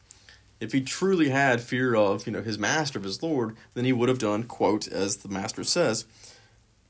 [0.60, 3.94] If he truly had fear of, you know, his master, of his Lord, then he
[3.94, 6.06] would have done, quote, as the master says,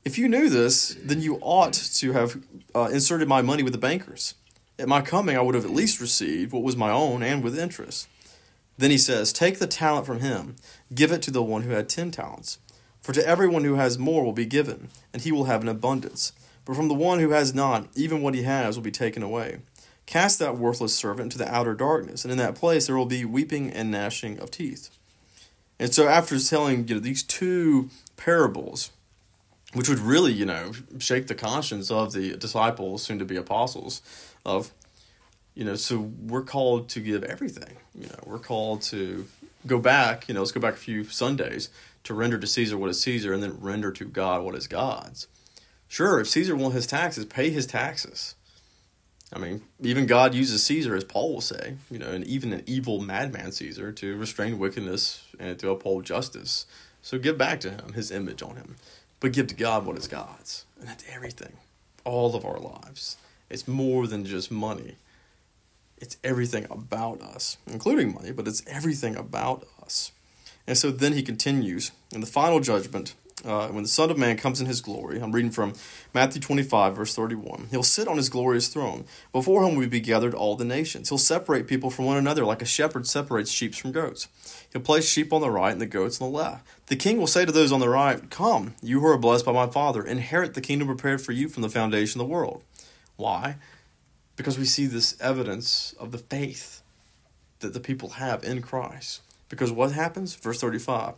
[0.04, 2.42] if you knew this, then you ought to have
[2.74, 4.34] uh, inserted my money with the bankers.
[4.78, 7.58] At my coming, I would have at least received what was my own and with
[7.58, 8.08] interest.
[8.78, 10.56] Then he says, Take the talent from him,
[10.94, 12.58] give it to the one who had ten talents.
[13.02, 16.32] For to everyone who has more will be given, and he will have an abundance.
[16.64, 19.58] But from the one who has not, even what he has will be taken away.
[20.08, 23.26] Cast that worthless servant into the outer darkness, and in that place there will be
[23.26, 24.88] weeping and gnashing of teeth.
[25.78, 28.90] And so, after telling you know, these two parables,
[29.74, 34.00] which would really, you know, shake the conscience of the disciples, soon to be apostles,
[34.46, 34.72] of,
[35.54, 37.76] you know, so we're called to give everything.
[37.94, 39.26] You know, we're called to
[39.66, 41.68] go back, you know, let's go back a few Sundays
[42.04, 45.28] to render to Caesar what is Caesar and then render to God what is God's.
[45.86, 48.36] Sure, if Caesar wants his taxes, pay his taxes.
[49.32, 52.62] I mean, even God uses Caesar, as Paul will say, you know, and even an
[52.66, 56.64] evil madman Caesar to restrain wickedness and to uphold justice.
[57.02, 58.76] So give back to him his image on him,
[59.20, 60.64] but give to God what is God's.
[60.80, 61.58] And that's everything,
[62.04, 63.18] all of our lives.
[63.50, 64.96] It's more than just money,
[65.98, 70.12] it's everything about us, including money, but it's everything about us.
[70.66, 73.14] And so then he continues in the final judgment.
[73.44, 75.74] Uh, when the Son of Man comes in his glory, I'm reading from
[76.12, 77.68] Matthew 25, verse 31.
[77.70, 79.04] He'll sit on his glorious throne.
[79.30, 81.08] Before him will be gathered all the nations.
[81.08, 84.26] He'll separate people from one another like a shepherd separates sheep from goats.
[84.72, 86.66] He'll place sheep on the right and the goats on the left.
[86.86, 89.52] The king will say to those on the right, Come, you who are blessed by
[89.52, 92.64] my Father, inherit the kingdom prepared for you from the foundation of the world.
[93.16, 93.56] Why?
[94.34, 96.82] Because we see this evidence of the faith
[97.60, 99.20] that the people have in Christ.
[99.48, 100.34] Because what happens?
[100.34, 101.14] Verse 35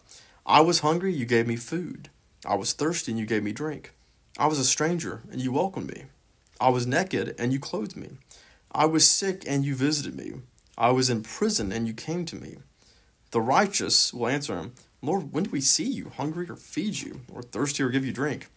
[0.51, 2.11] I was hungry, you gave me food.
[2.45, 3.93] I was thirsty, and you gave me drink.
[4.37, 6.07] I was a stranger, and you welcomed me.
[6.61, 8.09] I was naked, and you clothed me.
[8.73, 10.33] I was sick, and you visited me.
[10.77, 12.57] I was in prison, and you came to me.
[13.31, 17.21] The righteous will answer him, Lord, when do we see you hungry or feed you,
[17.33, 18.49] or thirsty or give you drink?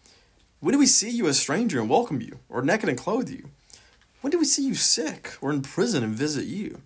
[0.61, 3.51] When do we see you a stranger and welcome you, or naked and clothe you?
[4.21, 6.81] When do we see you sick or in prison and visit you?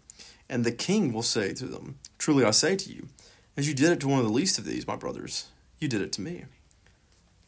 [0.50, 3.08] And the king will say to them, Truly I say to you,
[3.58, 5.48] as you did it to one of the least of these, my brothers,
[5.80, 6.46] you did it to me.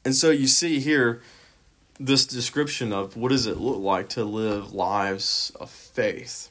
[0.03, 1.21] And so you see here
[1.99, 6.49] this description of what does it look like to live lives of faith.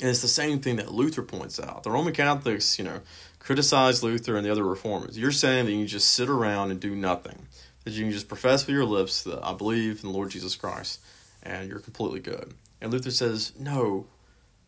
[0.00, 1.82] And it's the same thing that Luther points out.
[1.82, 3.00] The Roman Catholics, you know,
[3.38, 5.18] criticize Luther and the other reformers.
[5.18, 7.46] You're saying that you just sit around and do nothing,
[7.84, 10.56] that you can just profess with your lips that I believe in the Lord Jesus
[10.56, 11.00] Christ
[11.42, 12.54] and you're completely good.
[12.80, 14.06] And Luther says, no,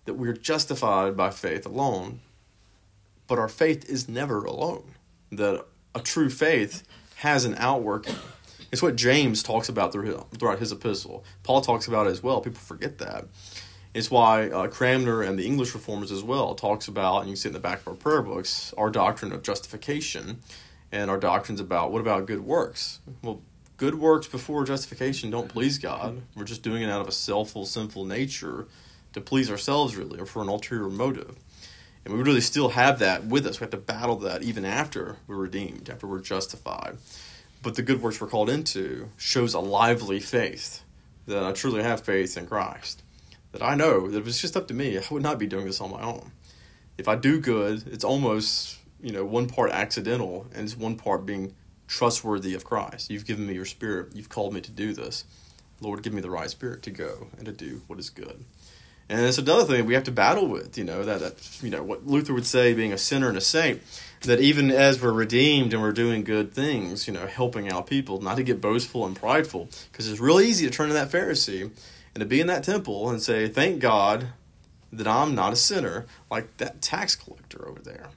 [0.05, 2.21] that we're justified by faith alone,
[3.27, 4.95] but our faith is never alone.
[5.31, 5.65] That
[5.95, 6.83] a true faith
[7.17, 8.17] has an outworking.
[8.71, 11.25] It's what James talks about throughout his epistle.
[11.43, 12.41] Paul talks about it as well.
[12.41, 13.27] People forget that.
[13.95, 17.49] It's why uh, Cranmer and the English Reformers as well talks about, and you see
[17.49, 20.41] it in the back of our prayer books, our doctrine of justification
[20.91, 23.01] and our doctrines about what about good works?
[23.23, 23.43] Well,
[23.77, 26.23] good works before justification don't please God.
[26.35, 28.67] We're just doing it out of a selfful, sinful nature
[29.13, 31.37] to please ourselves, really, or for an ulterior motive.
[32.05, 33.61] And we really still have that with us.
[33.61, 36.99] We have to battle that even after we're redeemed, after we're justified.
[37.63, 40.83] But the good works we're called into shows a lively faith
[41.27, 43.03] that I truly have faith in Christ.
[43.53, 45.67] That I know that if it's just up to me, I would not be doing
[45.67, 46.33] this on my own.
[46.99, 51.25] If I do good, it's almost, you know, one part accidental and it's one part
[51.25, 51.55] being
[51.87, 53.11] trustworthy of Christ.
[53.11, 54.15] You've given me your spirit.
[54.15, 55.25] You've called me to do this.
[55.81, 58.45] Lord, give me the right spirit to go and to do what is good.
[59.09, 61.83] And it's another thing we have to battle with, you know, that, that you know,
[61.83, 63.83] what Luther would say being a sinner and a saint,
[64.23, 68.21] that even as we're redeemed and we're doing good things, you know, helping out people,
[68.21, 71.63] not to get boastful and prideful, because it's really easy to turn to that Pharisee
[71.63, 74.29] and to be in that temple and say, Thank God
[74.93, 78.09] that I'm not a sinner like that tax collector over there.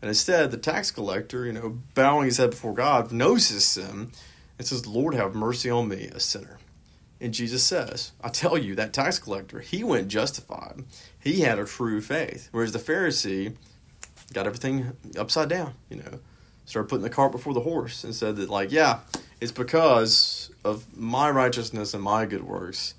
[0.00, 4.10] And instead, the tax collector, you know, bowing his head before God, knows his sin
[4.58, 6.58] and says, Lord, have mercy on me, a sinner.
[7.22, 10.82] And Jesus says, I tell you, that tax collector, he went justified.
[11.20, 12.48] He had a true faith.
[12.50, 13.54] Whereas the Pharisee
[14.32, 16.18] got everything upside down, you know,
[16.66, 19.00] started putting the cart before the horse and said that, like, yeah,
[19.40, 22.94] it's because of my righteousness and my good works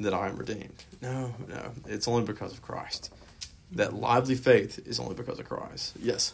[0.00, 0.84] that I am redeemed.
[1.02, 3.12] No, no, it's only because of Christ.
[3.72, 5.96] That lively faith is only because of Christ.
[6.00, 6.32] Yes.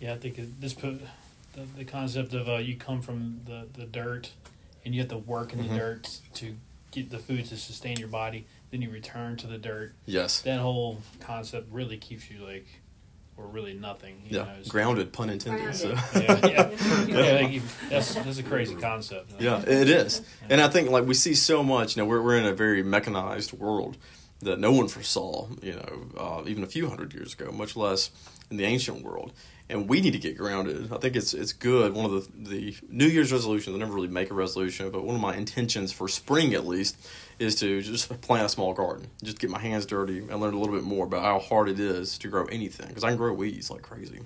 [0.00, 1.00] Yeah, I think this put
[1.52, 4.30] the, the concept of uh, you come from the, the dirt
[4.86, 5.76] and you have to work in the Mhm.
[5.76, 6.54] dirt to
[6.92, 8.46] get the food to sustain your body.
[8.70, 9.92] Then you return to the dirt.
[10.06, 10.40] Yes.
[10.42, 12.66] That whole concept really keeps you like,
[13.36, 14.22] or really nothing.
[14.24, 14.44] You Yeah.
[14.44, 15.74] know, it's- Grounded, pun intended.
[15.74, 15.90] So.
[15.90, 16.70] Yeah, yeah,
[17.06, 17.40] yeah.
[17.42, 19.32] like you, that's that's a crazy concept.
[19.40, 20.22] Yeah, it is.
[20.48, 22.82] And I think like we see so much, you know, we're we're in a very
[22.82, 23.98] mechanized world
[24.40, 28.10] that no one foresaw, you know, uh, even a few hundred years ago, much less
[28.50, 29.32] in the ancient world.
[29.68, 30.92] And we need to get grounded.
[30.92, 31.92] I think it's it's good.
[31.92, 33.74] One of the the New Year's resolutions.
[33.74, 36.96] I never really make a resolution, but one of my intentions for spring at least
[37.38, 40.58] is to just plant a small garden, just get my hands dirty and learn a
[40.58, 42.86] little bit more about how hard it is to grow anything.
[42.88, 44.20] Because I can grow weeds like crazy,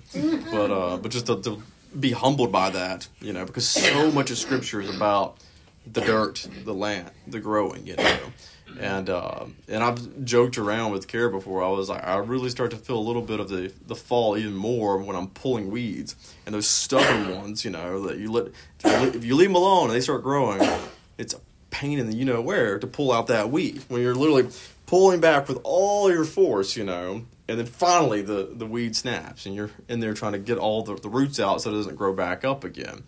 [0.51, 1.61] but uh, but just to, to
[1.99, 5.37] be humbled by that, you know, because so much of Scripture is about
[5.85, 8.19] the dirt, the land, the growing, you know.
[8.79, 11.61] And uh, and I've joked around with Kara before.
[11.61, 14.37] I was like, I really start to feel a little bit of the the fall
[14.37, 16.15] even more when I'm pulling weeds
[16.45, 19.55] and those stubborn ones, you know, that you let if you, if you leave them
[19.55, 20.61] alone and they start growing,
[21.17, 24.15] it's a pain in the you know where to pull out that weed when you're
[24.15, 24.47] literally
[24.85, 29.45] pulling back with all your force, you know, and then finally the the weed snaps
[29.45, 31.95] and you're in there trying to get all the, the roots out so it doesn't
[31.95, 33.03] grow back up again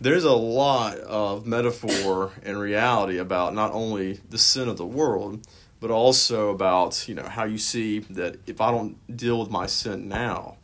[0.00, 5.46] there's a lot of metaphor and reality about not only the sin of the world,
[5.80, 9.66] but also about you know how you see that if I don't deal with my
[9.66, 10.56] sin now,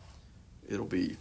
[0.69, 1.17] it'll be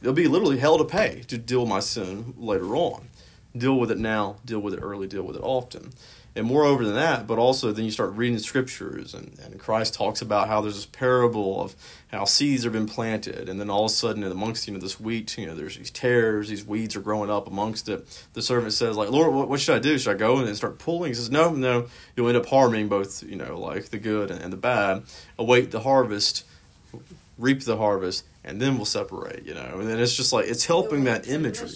[0.00, 3.08] it'll be literally hell to pay to deal with my sin later on.
[3.56, 5.90] Deal with it now, deal with it early, deal with it often.
[6.38, 9.94] And moreover than that, but also then you start reading the scriptures, and, and Christ
[9.94, 11.74] talks about how there's this parable of
[12.12, 15.00] how seeds have been planted, and then all of a sudden, amongst you know this
[15.00, 18.06] wheat, you know there's these tares, these weeds are growing up amongst it.
[18.34, 19.98] The servant says, like, Lord, what, what should I do?
[19.98, 21.10] Should I go and then start pulling?
[21.10, 24.40] He says, No, no, you'll end up harming both, you know, like the good and,
[24.40, 25.02] and the bad.
[25.38, 26.46] Await the harvest,
[27.36, 29.80] reap the harvest, and then we'll separate, you know.
[29.80, 31.70] And then it's just like it's helping that imagery.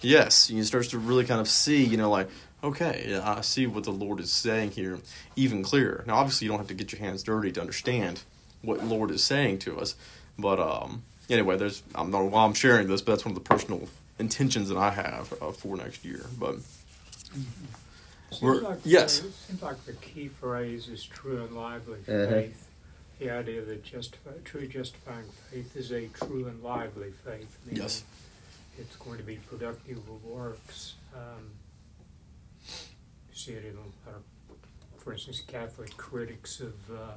[0.00, 2.28] Yes, you starts to really kind of see, you know, like,
[2.62, 4.98] okay, I see what the Lord is saying here
[5.36, 6.04] even clearer.
[6.06, 8.20] Now, obviously, you don't have to get your hands dirty to understand
[8.62, 9.94] what Lord is saying to us,
[10.38, 13.42] but um, anyway, there's I don't know why I'm sharing this, but that's one of
[13.42, 13.88] the personal
[14.18, 16.26] intentions that I have uh, for next year.
[16.38, 16.56] But
[18.30, 19.20] Seems We're- like yes.
[19.20, 22.28] the- It seems like the key phrase is true and lively Mhm.
[22.28, 22.64] faith.
[23.18, 27.56] The idea that justify, true justifying faith is a true and lively faith.
[27.70, 28.04] Yes.
[28.78, 30.94] It's going to be productive of works.
[31.14, 31.67] Um, you
[33.48, 37.14] see it in, a lot of, for instance, Catholic critics of uh,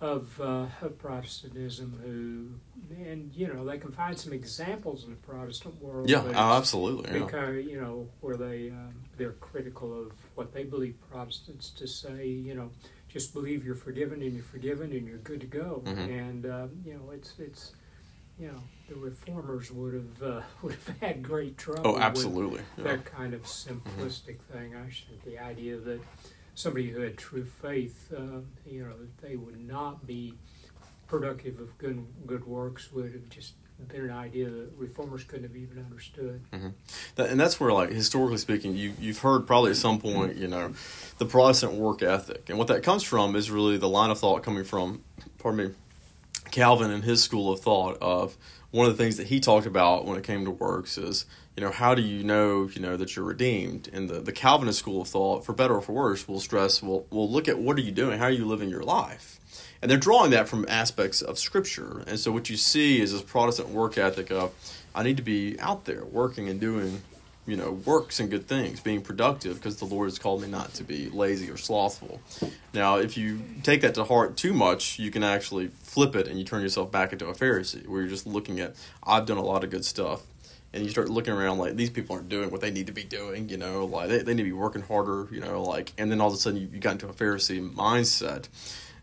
[0.00, 5.16] of, uh, of Protestantism who, and you know, they can find some examples in the
[5.16, 6.08] Protestant world.
[6.08, 7.12] yeah, oh, absolutely.
[7.18, 7.24] Yeah.
[7.24, 12.26] because you know where they um, they're critical of what they believe Protestants to say.
[12.26, 12.70] You know,
[13.08, 15.82] just believe you're forgiven and you're forgiven and you're good to go.
[15.84, 16.28] Mhm.
[16.28, 17.72] And um, you know, it's it's
[18.38, 21.82] you know the reformers would have uh, would have had great trouble.
[21.84, 22.60] Oh, with absolutely.
[22.76, 22.84] Yeah.
[22.84, 24.74] that kind of simplistic thing.
[24.74, 26.00] I think the idea that
[26.54, 30.34] somebody who had true faith, uh, you know, that they would not be
[31.06, 33.54] productive of good good works would have just
[33.86, 36.40] been an idea that reformers couldn't have even understood.
[37.14, 40.48] That, and that's where, like historically speaking, you you've heard probably at some point, you
[40.48, 40.74] know,
[41.18, 44.42] the Protestant work ethic, and what that comes from is really the line of thought
[44.42, 45.04] coming from,
[45.38, 45.74] pardon me,
[46.50, 48.36] Calvin and his school of thought of
[48.70, 51.24] one of the things that he talked about when it came to works is
[51.56, 53.88] you know how do you know you know that you're redeemed?
[53.92, 57.06] And the, the calvinist school of thought for better or for worse will stress will
[57.10, 58.18] will look at what are you doing?
[58.18, 59.40] How are you living your life?
[59.80, 62.02] And they're drawing that from aspects of scripture.
[62.06, 64.52] And so what you see is this protestant work ethic of
[64.94, 67.02] i need to be out there working and doing
[67.48, 70.74] you know works and good things being productive because the lord has called me not
[70.74, 72.20] to be lazy or slothful.
[72.74, 76.38] Now if you take that to heart too much you can actually flip it and
[76.38, 79.42] you turn yourself back into a pharisee where you're just looking at i've done a
[79.42, 80.22] lot of good stuff
[80.74, 83.04] and you start looking around like these people aren't doing what they need to be
[83.04, 86.12] doing you know like they, they need to be working harder you know like and
[86.12, 88.48] then all of a sudden you, you got into a pharisee mindset.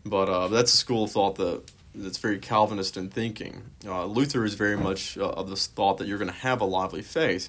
[0.04, 3.62] But uh, that's a school of thought that that's very calvinist in thinking.
[3.84, 6.64] Uh, luther is very much uh, of this thought that you're going to have a
[6.64, 7.48] lively faith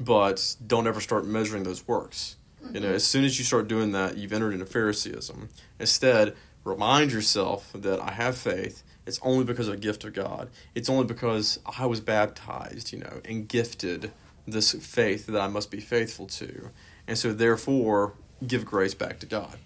[0.00, 2.36] but don't ever start measuring those works.
[2.72, 5.48] You know, as soon as you start doing that, you've entered into Phariseeism.
[5.78, 6.34] Instead,
[6.64, 8.82] remind yourself that I have faith.
[9.06, 10.48] It's only because of a gift of God.
[10.74, 14.12] It's only because I was baptized, you know, and gifted
[14.46, 16.70] this faith that I must be faithful to.
[17.06, 18.14] And so, therefore,
[18.46, 19.58] give grace back to God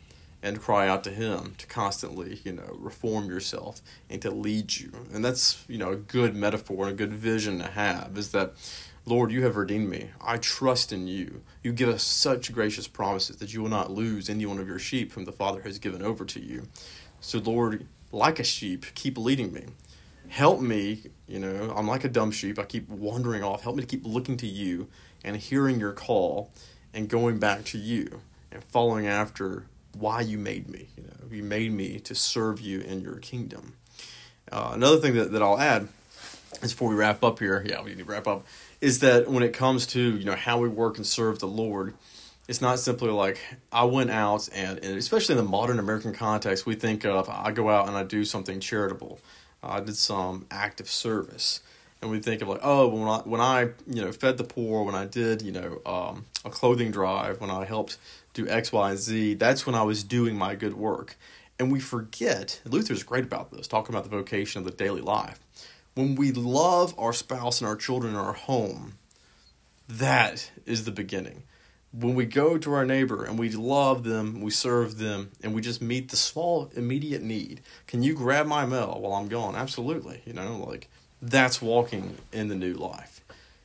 [0.43, 4.93] and cry out to Him to constantly, you know, reform yourself and to lead you.
[5.13, 8.55] And that's, you know, a good metaphor and a good vision to have is that
[9.09, 10.11] Lord, you have redeemed me.
[10.21, 11.41] I trust in you.
[11.63, 14.79] You give us such gracious promises that you will not lose any one of your
[14.79, 16.69] sheep whom the Father has given over to you.
[17.21, 19.65] So, Lord, like a sheep, keep leading me.
[20.29, 22.59] Help me, you know, I'm like a dumb sheep.
[22.59, 23.63] I keep wandering off.
[23.63, 24.89] Help me to keep looking to you
[25.25, 26.51] and hearing your call
[26.93, 28.21] and going back to you
[28.53, 29.65] and following after
[29.99, 30.89] why you made me.
[30.99, 33.73] You know, you made me to serve you in your kingdom.
[34.53, 35.89] Uh, another thing that, that I'll add
[36.63, 38.45] is before we wrap up here, yeah, we need to wrap up
[38.81, 41.95] is that when it comes to you know how we work and serve the Lord,
[42.47, 43.39] it's not simply like
[43.73, 47.53] I went out and, and especially in the modern American context, we think of I
[47.53, 49.21] go out and I do something charitable,
[49.63, 51.61] I did some active service,
[52.01, 54.85] and we think of like oh when I when I you know fed the poor,
[54.85, 57.99] when I did you know um, a clothing drive, when I helped
[58.35, 61.17] do X Y and Z, that's when I was doing my good work,
[61.59, 62.61] and we forget.
[62.65, 65.41] Luther's great about this, talking about the vocation of the daily life
[65.99, 68.97] when we love our spouse and our children in our home,
[69.89, 71.43] that is the beginning.
[71.91, 75.61] When we go to our neighbor and we love them, we serve them, and we
[75.61, 77.63] just meet the small immediate need.
[77.89, 79.57] Can you grab my mail while I'm gone?
[79.57, 80.23] Absolutely.
[80.25, 80.89] You know, like
[81.21, 83.25] that's walking in the new life.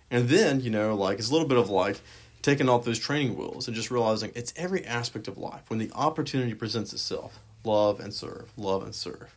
[0.10, 2.02] And then, you know, like it's a little bit of like
[2.42, 5.70] taking off those training wheels and just realizing it's every aspect of life.
[5.70, 9.36] When the opportunity presents itself, love and serve, love and serve.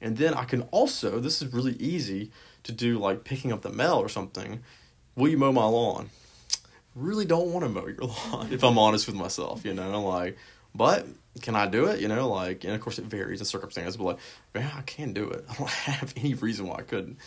[0.00, 2.30] And then I can also, this is really easy
[2.64, 4.62] to do like picking up the mail or something.
[5.14, 6.10] Will you mow my lawn?
[6.94, 7.96] Really don't want to mow your
[8.32, 10.36] lawn if I'm honest with myself, you know, like,
[10.74, 11.06] but
[11.42, 12.00] can I do it?
[12.00, 14.18] You know, like, and of course it varies in circumstances, but like,
[14.54, 15.44] man, I can do it.
[15.50, 17.18] I don't have any reason why I couldn't.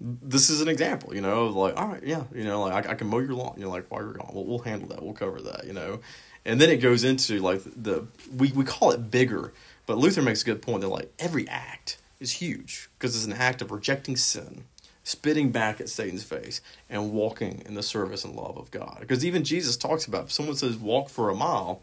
[0.00, 2.92] This is an example, you know, of like, all right, yeah, you know, like I,
[2.92, 3.54] I can mow your lawn.
[3.58, 5.02] You're like, while you're gone, we'll, we'll handle that.
[5.02, 6.00] We'll cover that, you know.
[6.44, 9.52] And then it goes into like the, we, we call it bigger
[9.86, 13.32] but Luther makes a good point that like every act is huge because it's an
[13.32, 14.64] act of rejecting sin,
[15.04, 16.60] spitting back at Satan's face,
[16.90, 18.98] and walking in the service and love of God.
[19.00, 21.82] Because even Jesus talks about if someone says walk for a mile,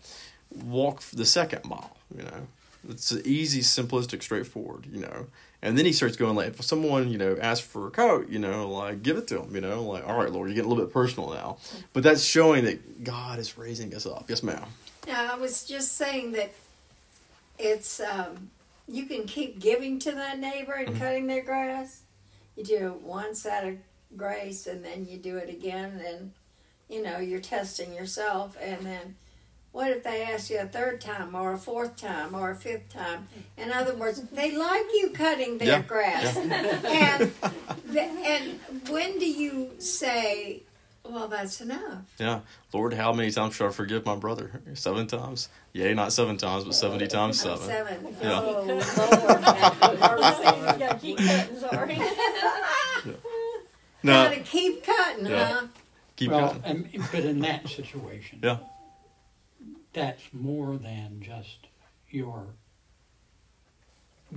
[0.52, 1.98] walk the second mile.
[2.16, 2.48] You know,
[2.90, 4.86] it's easy, simplistic, straightforward.
[4.92, 5.28] You know,
[5.62, 8.40] and then he starts going like, if someone you know asks for a coat, you
[8.40, 9.56] know, like give it to them.
[9.56, 11.58] You know, like all right, Lord, you're getting a little bit personal now,
[11.94, 14.26] but that's showing that God is raising us up.
[14.28, 14.66] Yes, ma'am.
[15.08, 16.54] Now, I was just saying that
[17.64, 18.50] it's um,
[18.88, 21.00] you can keep giving to that neighbor and Mhm.
[21.00, 22.02] cutting their grass.
[22.56, 23.78] You do one set of
[24.18, 26.32] grace, and then you do it again, and
[26.90, 28.56] you know you're testing yourself.
[28.62, 29.16] And then,
[29.72, 32.90] what if they ask you a third time, or a fourth time, or a fifth
[32.90, 33.28] time?
[33.58, 36.36] In other words, they like you cutting their Yeah, grass.
[36.38, 37.32] and
[37.88, 38.60] the, and
[38.90, 40.62] when do you say,
[41.06, 42.04] "Well, that's enough"?
[42.20, 42.40] Yeah.
[42.74, 44.62] Lord, how many times shall I forgive my brother?
[44.74, 45.50] Seven times?
[45.74, 47.66] Yea, not seven times, but 70 times seven.
[47.68, 48.16] Seven.
[48.22, 48.42] Yeah.
[48.42, 48.84] Oh Lord.
[50.80, 52.00] Gotta keep cutting, sorry.
[54.06, 55.46] No, Gotta keep cutting, Yeah.
[55.62, 55.68] huh?
[56.18, 56.90] keep well, going.
[56.94, 58.58] and, but in that situation, Yeah.
[59.94, 61.68] that's more than just
[62.10, 62.48] your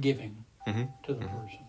[0.01, 0.89] giving Mhm.
[1.07, 1.67] to the person.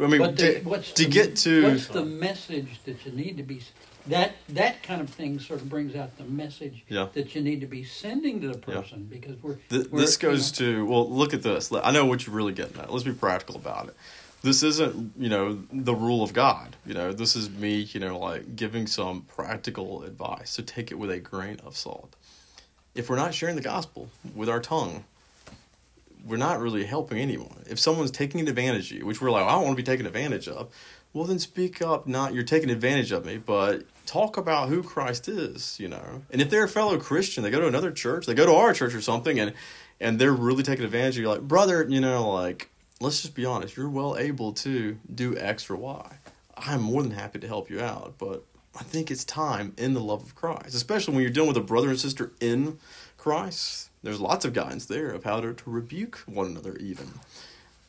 [0.00, 1.62] I mean, But the, to, what's to the, get to.
[1.72, 3.60] what's the message that you need to be
[4.08, 7.08] that that kind of thing sort of brings out the message Yeah.
[7.14, 8.80] that you need to be sending to the Yeah.
[8.80, 11.90] person because we're, Th- we're this you goes know, to well look at this i
[11.92, 13.96] know what you're really getting at let's be practical about it
[14.42, 16.74] this isn't you know the rule of God.
[16.84, 20.50] You know, this is me you know like giving some practical advice.
[20.50, 22.16] So take it with a grain of salt.
[22.96, 25.04] If we're not sharing the gospel with our tongue,
[26.26, 27.62] we're not really helping anyone.
[27.70, 30.06] If someone's taking advantage of you, which we're like, I don't want to be taken
[30.06, 30.70] advantage of,
[31.12, 32.08] well then speak up.
[32.08, 35.78] Not you're taking advantage of me, but talk about who Christ is.
[35.78, 38.46] You know, and if they're a fellow Christian, they go to another church, they go
[38.46, 39.52] to our church or something, and
[40.00, 41.28] and they're really taking advantage of you.
[41.28, 42.68] Like, brother, you know, like
[43.02, 46.16] let's just be honest, you're well able to do X or Y.
[46.56, 48.44] I'm more than happy to help you out, but
[48.78, 51.62] I think it's time in the love of Christ, especially when you're dealing with a
[51.62, 52.78] brother and sister in
[53.18, 53.90] Christ.
[54.02, 57.12] There's lots of guidance there of how to, to rebuke one another, even.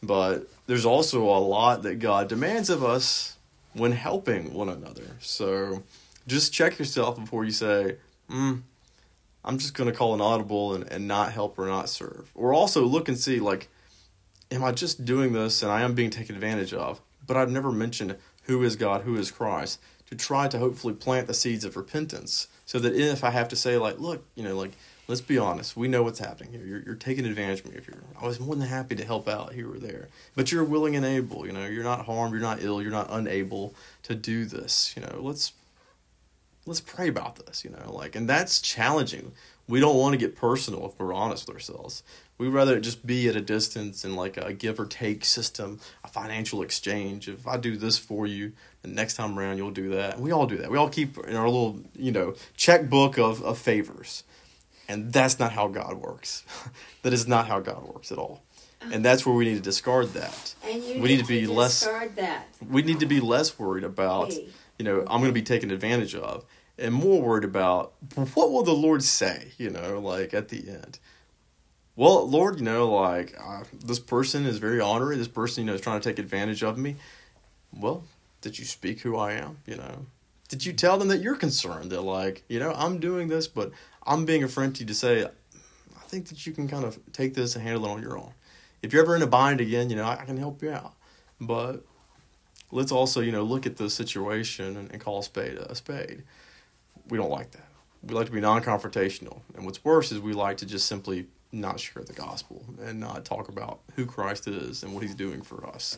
[0.01, 3.37] But there's also a lot that God demands of us
[3.73, 5.17] when helping one another.
[5.19, 5.83] So
[6.27, 7.97] just check yourself before you say,
[8.29, 8.61] mm,
[9.45, 12.31] I'm just going to call an audible and, and not help or not serve.
[12.35, 13.69] Or also look and see, like,
[14.51, 17.01] am I just doing this and I am being taken advantage of?
[17.25, 21.27] But I've never mentioned who is God, who is Christ, to try to hopefully plant
[21.27, 24.55] the seeds of repentance so that if I have to say, like, look, you know,
[24.55, 24.71] like,
[25.07, 26.65] let's be honest, we know what's happening here.
[26.65, 27.77] You're, you're taking advantage of me.
[27.77, 30.63] If you're, I was more than happy to help out here or there, but you're
[30.63, 31.45] willing and able.
[31.45, 34.93] You know, you're not harmed, you're not ill, you're not unable to do this.
[34.95, 35.53] You know, let's
[36.65, 37.63] let's pray about this.
[37.63, 39.33] You know, like, and that's challenging.
[39.67, 42.03] We don't want to get personal if we're honest with ourselves.
[42.37, 46.07] We'd rather just be at a distance and like a give or take system, a
[46.07, 47.29] financial exchange.
[47.29, 48.51] If I do this for you,
[48.81, 50.19] the next time around you'll do that.
[50.19, 50.69] We all do that.
[50.69, 54.23] We all keep in our little, you know, checkbook of, of favors.
[54.89, 56.43] And that's not how God works.
[57.03, 58.43] that is not how God works at all.
[58.81, 58.99] And oh.
[58.99, 60.55] that's where we need to discard that.
[60.65, 62.47] And you we need to be less discard that.
[62.69, 64.49] we need to be less worried about, Hey.
[64.83, 66.43] You know, I'm going to be taken advantage of
[66.77, 70.99] and more worried about what will the Lord say, you know, like at the end.
[71.95, 75.15] Well, Lord, you know, like uh, this person is very honorary.
[75.15, 76.97] This person, you know, is trying to take advantage of me.
[77.71, 78.03] Well,
[78.41, 79.59] did you speak who I am?
[79.65, 80.05] You know,
[80.49, 83.71] did you tell them that you're concerned that, like, you know, I'm doing this, but
[84.05, 86.99] I'm being a friend to you to say, I think that you can kind of
[87.13, 88.33] take this and handle it on your own.
[88.81, 90.93] If you're ever in a bind again, you know, I, I can help you out.
[91.39, 91.85] But
[92.73, 96.23] let's also, you know, look at the situation and, and call a spade a spade.
[97.07, 97.67] We don't like that.
[98.01, 101.79] We like to be non-confrontational, and what's worse is we like to just simply not
[101.79, 105.65] share the gospel and not talk about who Christ is and what He's doing for
[105.65, 105.97] us.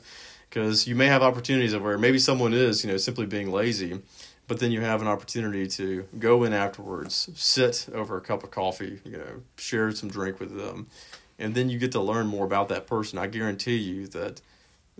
[0.49, 4.01] Because you may have opportunities of where maybe someone is, you know, simply being lazy,
[4.47, 8.51] but then you have an opportunity to go in afterwards, sit over a cup of
[8.51, 10.87] coffee, you know, share some drink with them,
[11.39, 13.17] and then you get to learn more about that person.
[13.17, 14.41] I guarantee you that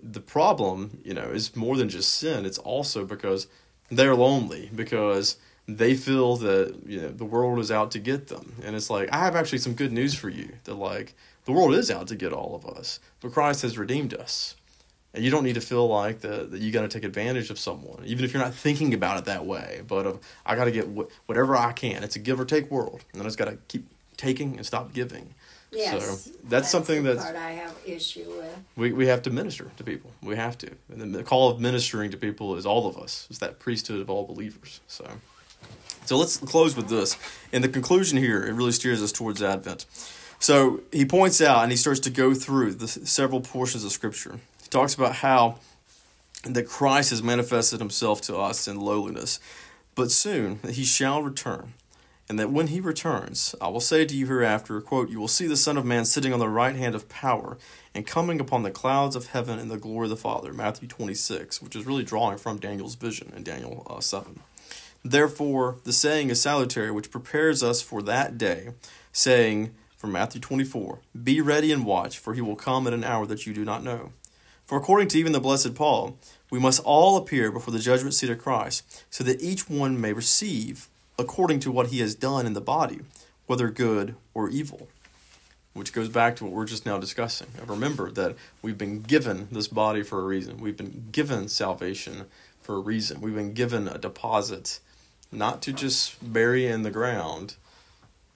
[0.02, 2.44] the problem, you know, is more than just sin.
[2.44, 3.46] It's also because
[3.90, 5.36] they're lonely because
[5.68, 9.12] they feel that you know the world is out to get them, and it's like
[9.12, 12.16] I have actually some good news for you that like the world is out to
[12.16, 14.56] get all of us, but Christ has redeemed us.
[15.14, 17.58] And you don't need to feel like that, that you got to take advantage of
[17.58, 19.80] someone, even if you're not thinking about it that way.
[19.88, 20.12] But uh,
[20.44, 22.04] I got to get wh- whatever I can.
[22.04, 23.86] It's a give or take world, and I just got to keep
[24.18, 25.34] taking and stop giving.
[25.70, 26.24] Yes.
[26.24, 28.64] So that's something that's part I have issue with.
[28.76, 30.10] we, we have to minister to people.
[30.22, 30.70] We have to.
[30.90, 33.26] And the call of ministering to people is all of us.
[33.28, 34.80] It's that priesthood of all believers.
[34.86, 35.06] So
[36.06, 37.16] so let's close with this.
[37.52, 39.86] In the conclusion here, it really steers us towards Advent.
[40.38, 44.38] So he points out and he starts to go through the several portions of Scripture.
[44.62, 45.58] He talks about how
[46.44, 49.40] that Christ has manifested himself to us in lowliness,
[49.96, 51.74] but soon he shall return
[52.28, 55.46] and that when he returns, I will say to you hereafter, quote, You will see
[55.46, 57.56] the Son of Man sitting on the right hand of power
[57.94, 60.52] and coming upon the clouds of heaven in the glory of the Father.
[60.52, 64.40] Matthew 26, which is really drawing from Daniel's vision in Daniel uh, 7.
[65.04, 68.70] Therefore, the saying is salutary, which prepares us for that day,
[69.12, 73.24] saying, from Matthew 24, Be ready and watch, for he will come at an hour
[73.26, 74.10] that you do not know.
[74.64, 76.18] For according to even the blessed Paul,
[76.50, 80.12] we must all appear before the judgment seat of Christ, so that each one may
[80.12, 80.88] receive
[81.18, 83.00] according to what he has done in the body,
[83.46, 84.88] whether good or evil.
[85.72, 87.48] Which goes back to what we're just now discussing.
[87.66, 90.56] Remember that we've been given this body for a reason.
[90.56, 92.24] We've been given salvation
[92.62, 93.20] for a reason.
[93.20, 94.80] We've been given a deposit,
[95.30, 97.56] not to just bury in the ground,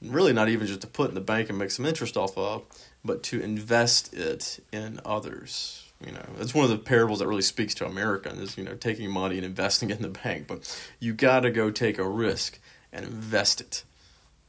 [0.03, 2.63] really not even just to put in the bank and make some interest off of,
[3.03, 5.87] but to invest it in others.
[6.05, 8.75] You know, it's one of the parables that really speaks to American is, you know,
[8.75, 10.47] taking money and investing it in the bank.
[10.47, 12.59] But you got to go take a risk
[12.93, 13.85] and invest it.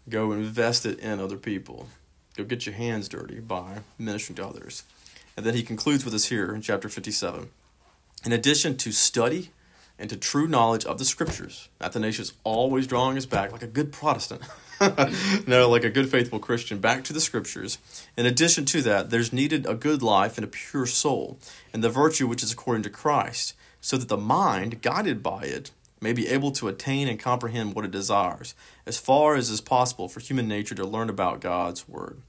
[0.09, 1.87] Go invest it in other people.
[2.35, 4.83] Go get your hands dirty by ministering to others.
[5.37, 7.49] And then he concludes with us here in chapter 57.
[8.25, 9.51] In addition to study
[10.01, 11.69] and to true knowledge of the scriptures.
[11.79, 14.41] Athanasius always drawing us back like a good Protestant.
[15.47, 17.77] no, like a good faithful Christian, back to the scriptures.
[18.17, 21.37] In addition to that, there's needed a good life and a pure soul,
[21.71, 25.69] and the virtue which is according to Christ, so that the mind, guided by it,
[26.01, 28.55] may be able to attain and comprehend what it desires,
[28.87, 32.21] as far as is possible for human nature to learn about God's Word.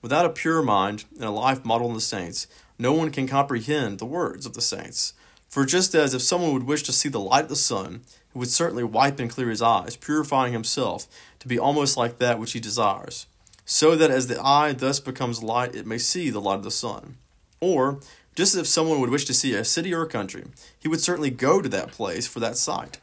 [0.00, 2.46] Without a pure mind and a life modeled on the saints,
[2.78, 5.12] no one can comprehend the words of the saints.
[5.50, 8.02] For just as if someone would wish to see the light of the sun,
[8.32, 11.06] he would certainly wipe and clear his eyes, purifying himself
[11.40, 13.26] to be almost like that which he desires,
[13.66, 16.70] so that as the eye thus becomes light, it may see the light of the
[16.70, 17.16] sun.
[17.60, 18.00] Or,
[18.34, 20.44] just as if someone would wish to see a city or a country,
[20.78, 23.00] he would certainly go to that place for that sight.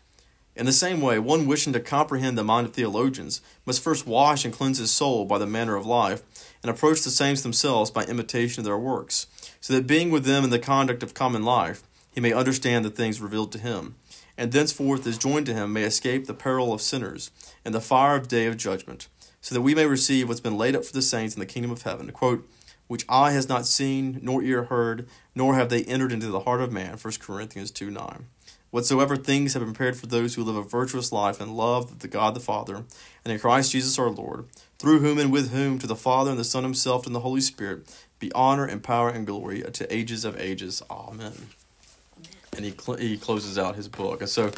[0.58, 4.44] In the same way, one wishing to comprehend the mind of theologians must first wash
[4.44, 6.24] and cleanse his soul by the manner of life,
[6.64, 9.28] and approach the saints themselves by imitation of their works,
[9.62, 12.90] so that being with them in the conduct of common life, he may understand the
[12.90, 13.98] things revealed to him,
[14.36, 17.30] and thenceforth as joined to him may escape the peril of sinners
[17.64, 19.08] and the fire of day of judgment,
[19.40, 21.70] so that we may receive what's been laid up for the saints in the kingdom
[21.70, 22.12] of heaven.
[22.12, 22.50] Quote,
[22.88, 26.62] which eye has not seen, nor ear heard, nor have they entered into the heart
[26.62, 26.98] of man.
[26.98, 28.26] 1 Corinthians 2 9.
[28.78, 32.08] Whatsoever things have been prepared for those who live a virtuous life and love the
[32.08, 34.46] God the Father, and in Christ Jesus our Lord,
[34.78, 37.42] through whom and with whom to the Father and the Son himself and the Holy
[37.42, 40.84] Spirit be honor and power and glory to ages of ages.
[40.92, 41.34] Amen
[42.56, 44.22] and he cl- he closes out his book.
[44.22, 44.52] And so,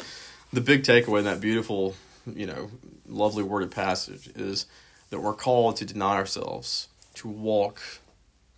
[0.52, 1.94] the big takeaway in that beautiful,
[2.26, 2.70] you know,
[3.08, 4.66] lovely worded passage is
[5.08, 7.80] that we're called to deny ourselves, to walk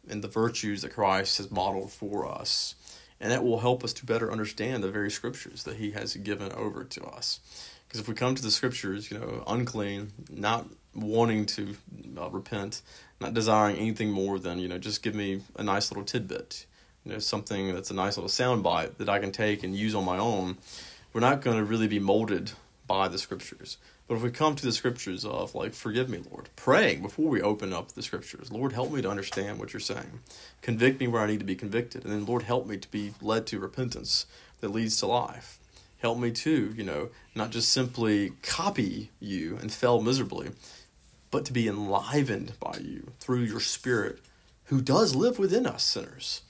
[0.09, 2.75] in the virtues that Christ has modeled for us,
[3.23, 6.53] and that will help us to better understand the very scriptures that He has given
[6.53, 7.41] over to us.
[7.89, 11.75] Because if we come to the scriptures, you know, unclean, not wanting to
[12.19, 12.83] uh, repent,
[13.21, 16.67] not desiring anything more than you know, just give me a nice little tidbit
[17.05, 19.95] you know something that's a nice little sound bite that I can take and use
[19.95, 20.59] on my own,
[21.13, 22.53] we're not going to really be molded
[22.87, 23.77] by the scriptures.
[24.13, 27.41] But if we come to the scriptures of like, forgive me, Lord, praying before we
[27.41, 30.21] open up the scriptures, Lord, help me to understand what you're saying.
[30.61, 32.05] Convict me where I need to be convicted.
[32.05, 34.27] And then, Lord, help me to be led to repentance
[34.61, 35.59] that leads to life.
[35.97, 40.51] Help me to, you know, not just simply copy you and fail miserably,
[41.31, 44.19] but to be enlivened by you through your spirit
[44.65, 46.43] who does live within us sinners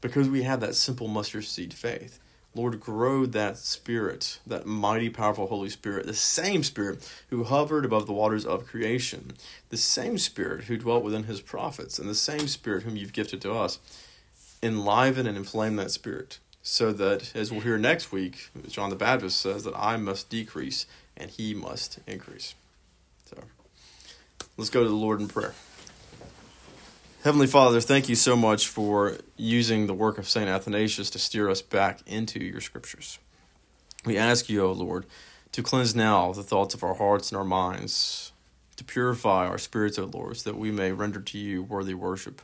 [0.00, 2.20] because we have that simple mustard seed faith.
[2.54, 8.06] Lord, grow that spirit, that mighty, powerful Holy Spirit, the same Spirit who hovered above
[8.06, 9.32] the waters of creation,
[9.68, 13.40] the same Spirit who dwelt within his prophets, and the same Spirit whom you've gifted
[13.42, 13.78] to us.
[14.62, 19.40] Enliven and inflame that Spirit so that, as we'll hear next week, John the Baptist
[19.40, 20.86] says that I must decrease
[21.16, 22.54] and he must increase.
[23.26, 23.38] So
[24.56, 25.54] let's go to the Lord in prayer.
[27.24, 30.48] Heavenly Father, thank you so much for using the work of St.
[30.48, 33.18] Athanasius to steer us back into your scriptures.
[34.04, 35.04] We ask you, O Lord,
[35.50, 38.30] to cleanse now the thoughts of our hearts and our minds,
[38.76, 42.40] to purify our spirits, O Lord, so that we may render to you worthy worship.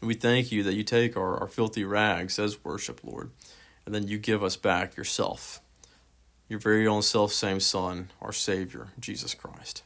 [0.00, 3.32] And we thank you that you take our, our filthy rags as worship, Lord,
[3.84, 5.60] and then you give us back yourself,
[6.48, 9.82] your very own self same Son, our Savior, Jesus Christ.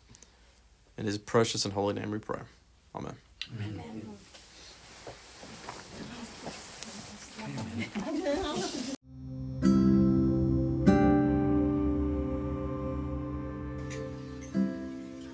[0.98, 2.42] In his precious and holy name we pray.
[2.94, 3.12] Amen.
[3.12, 3.16] Amen.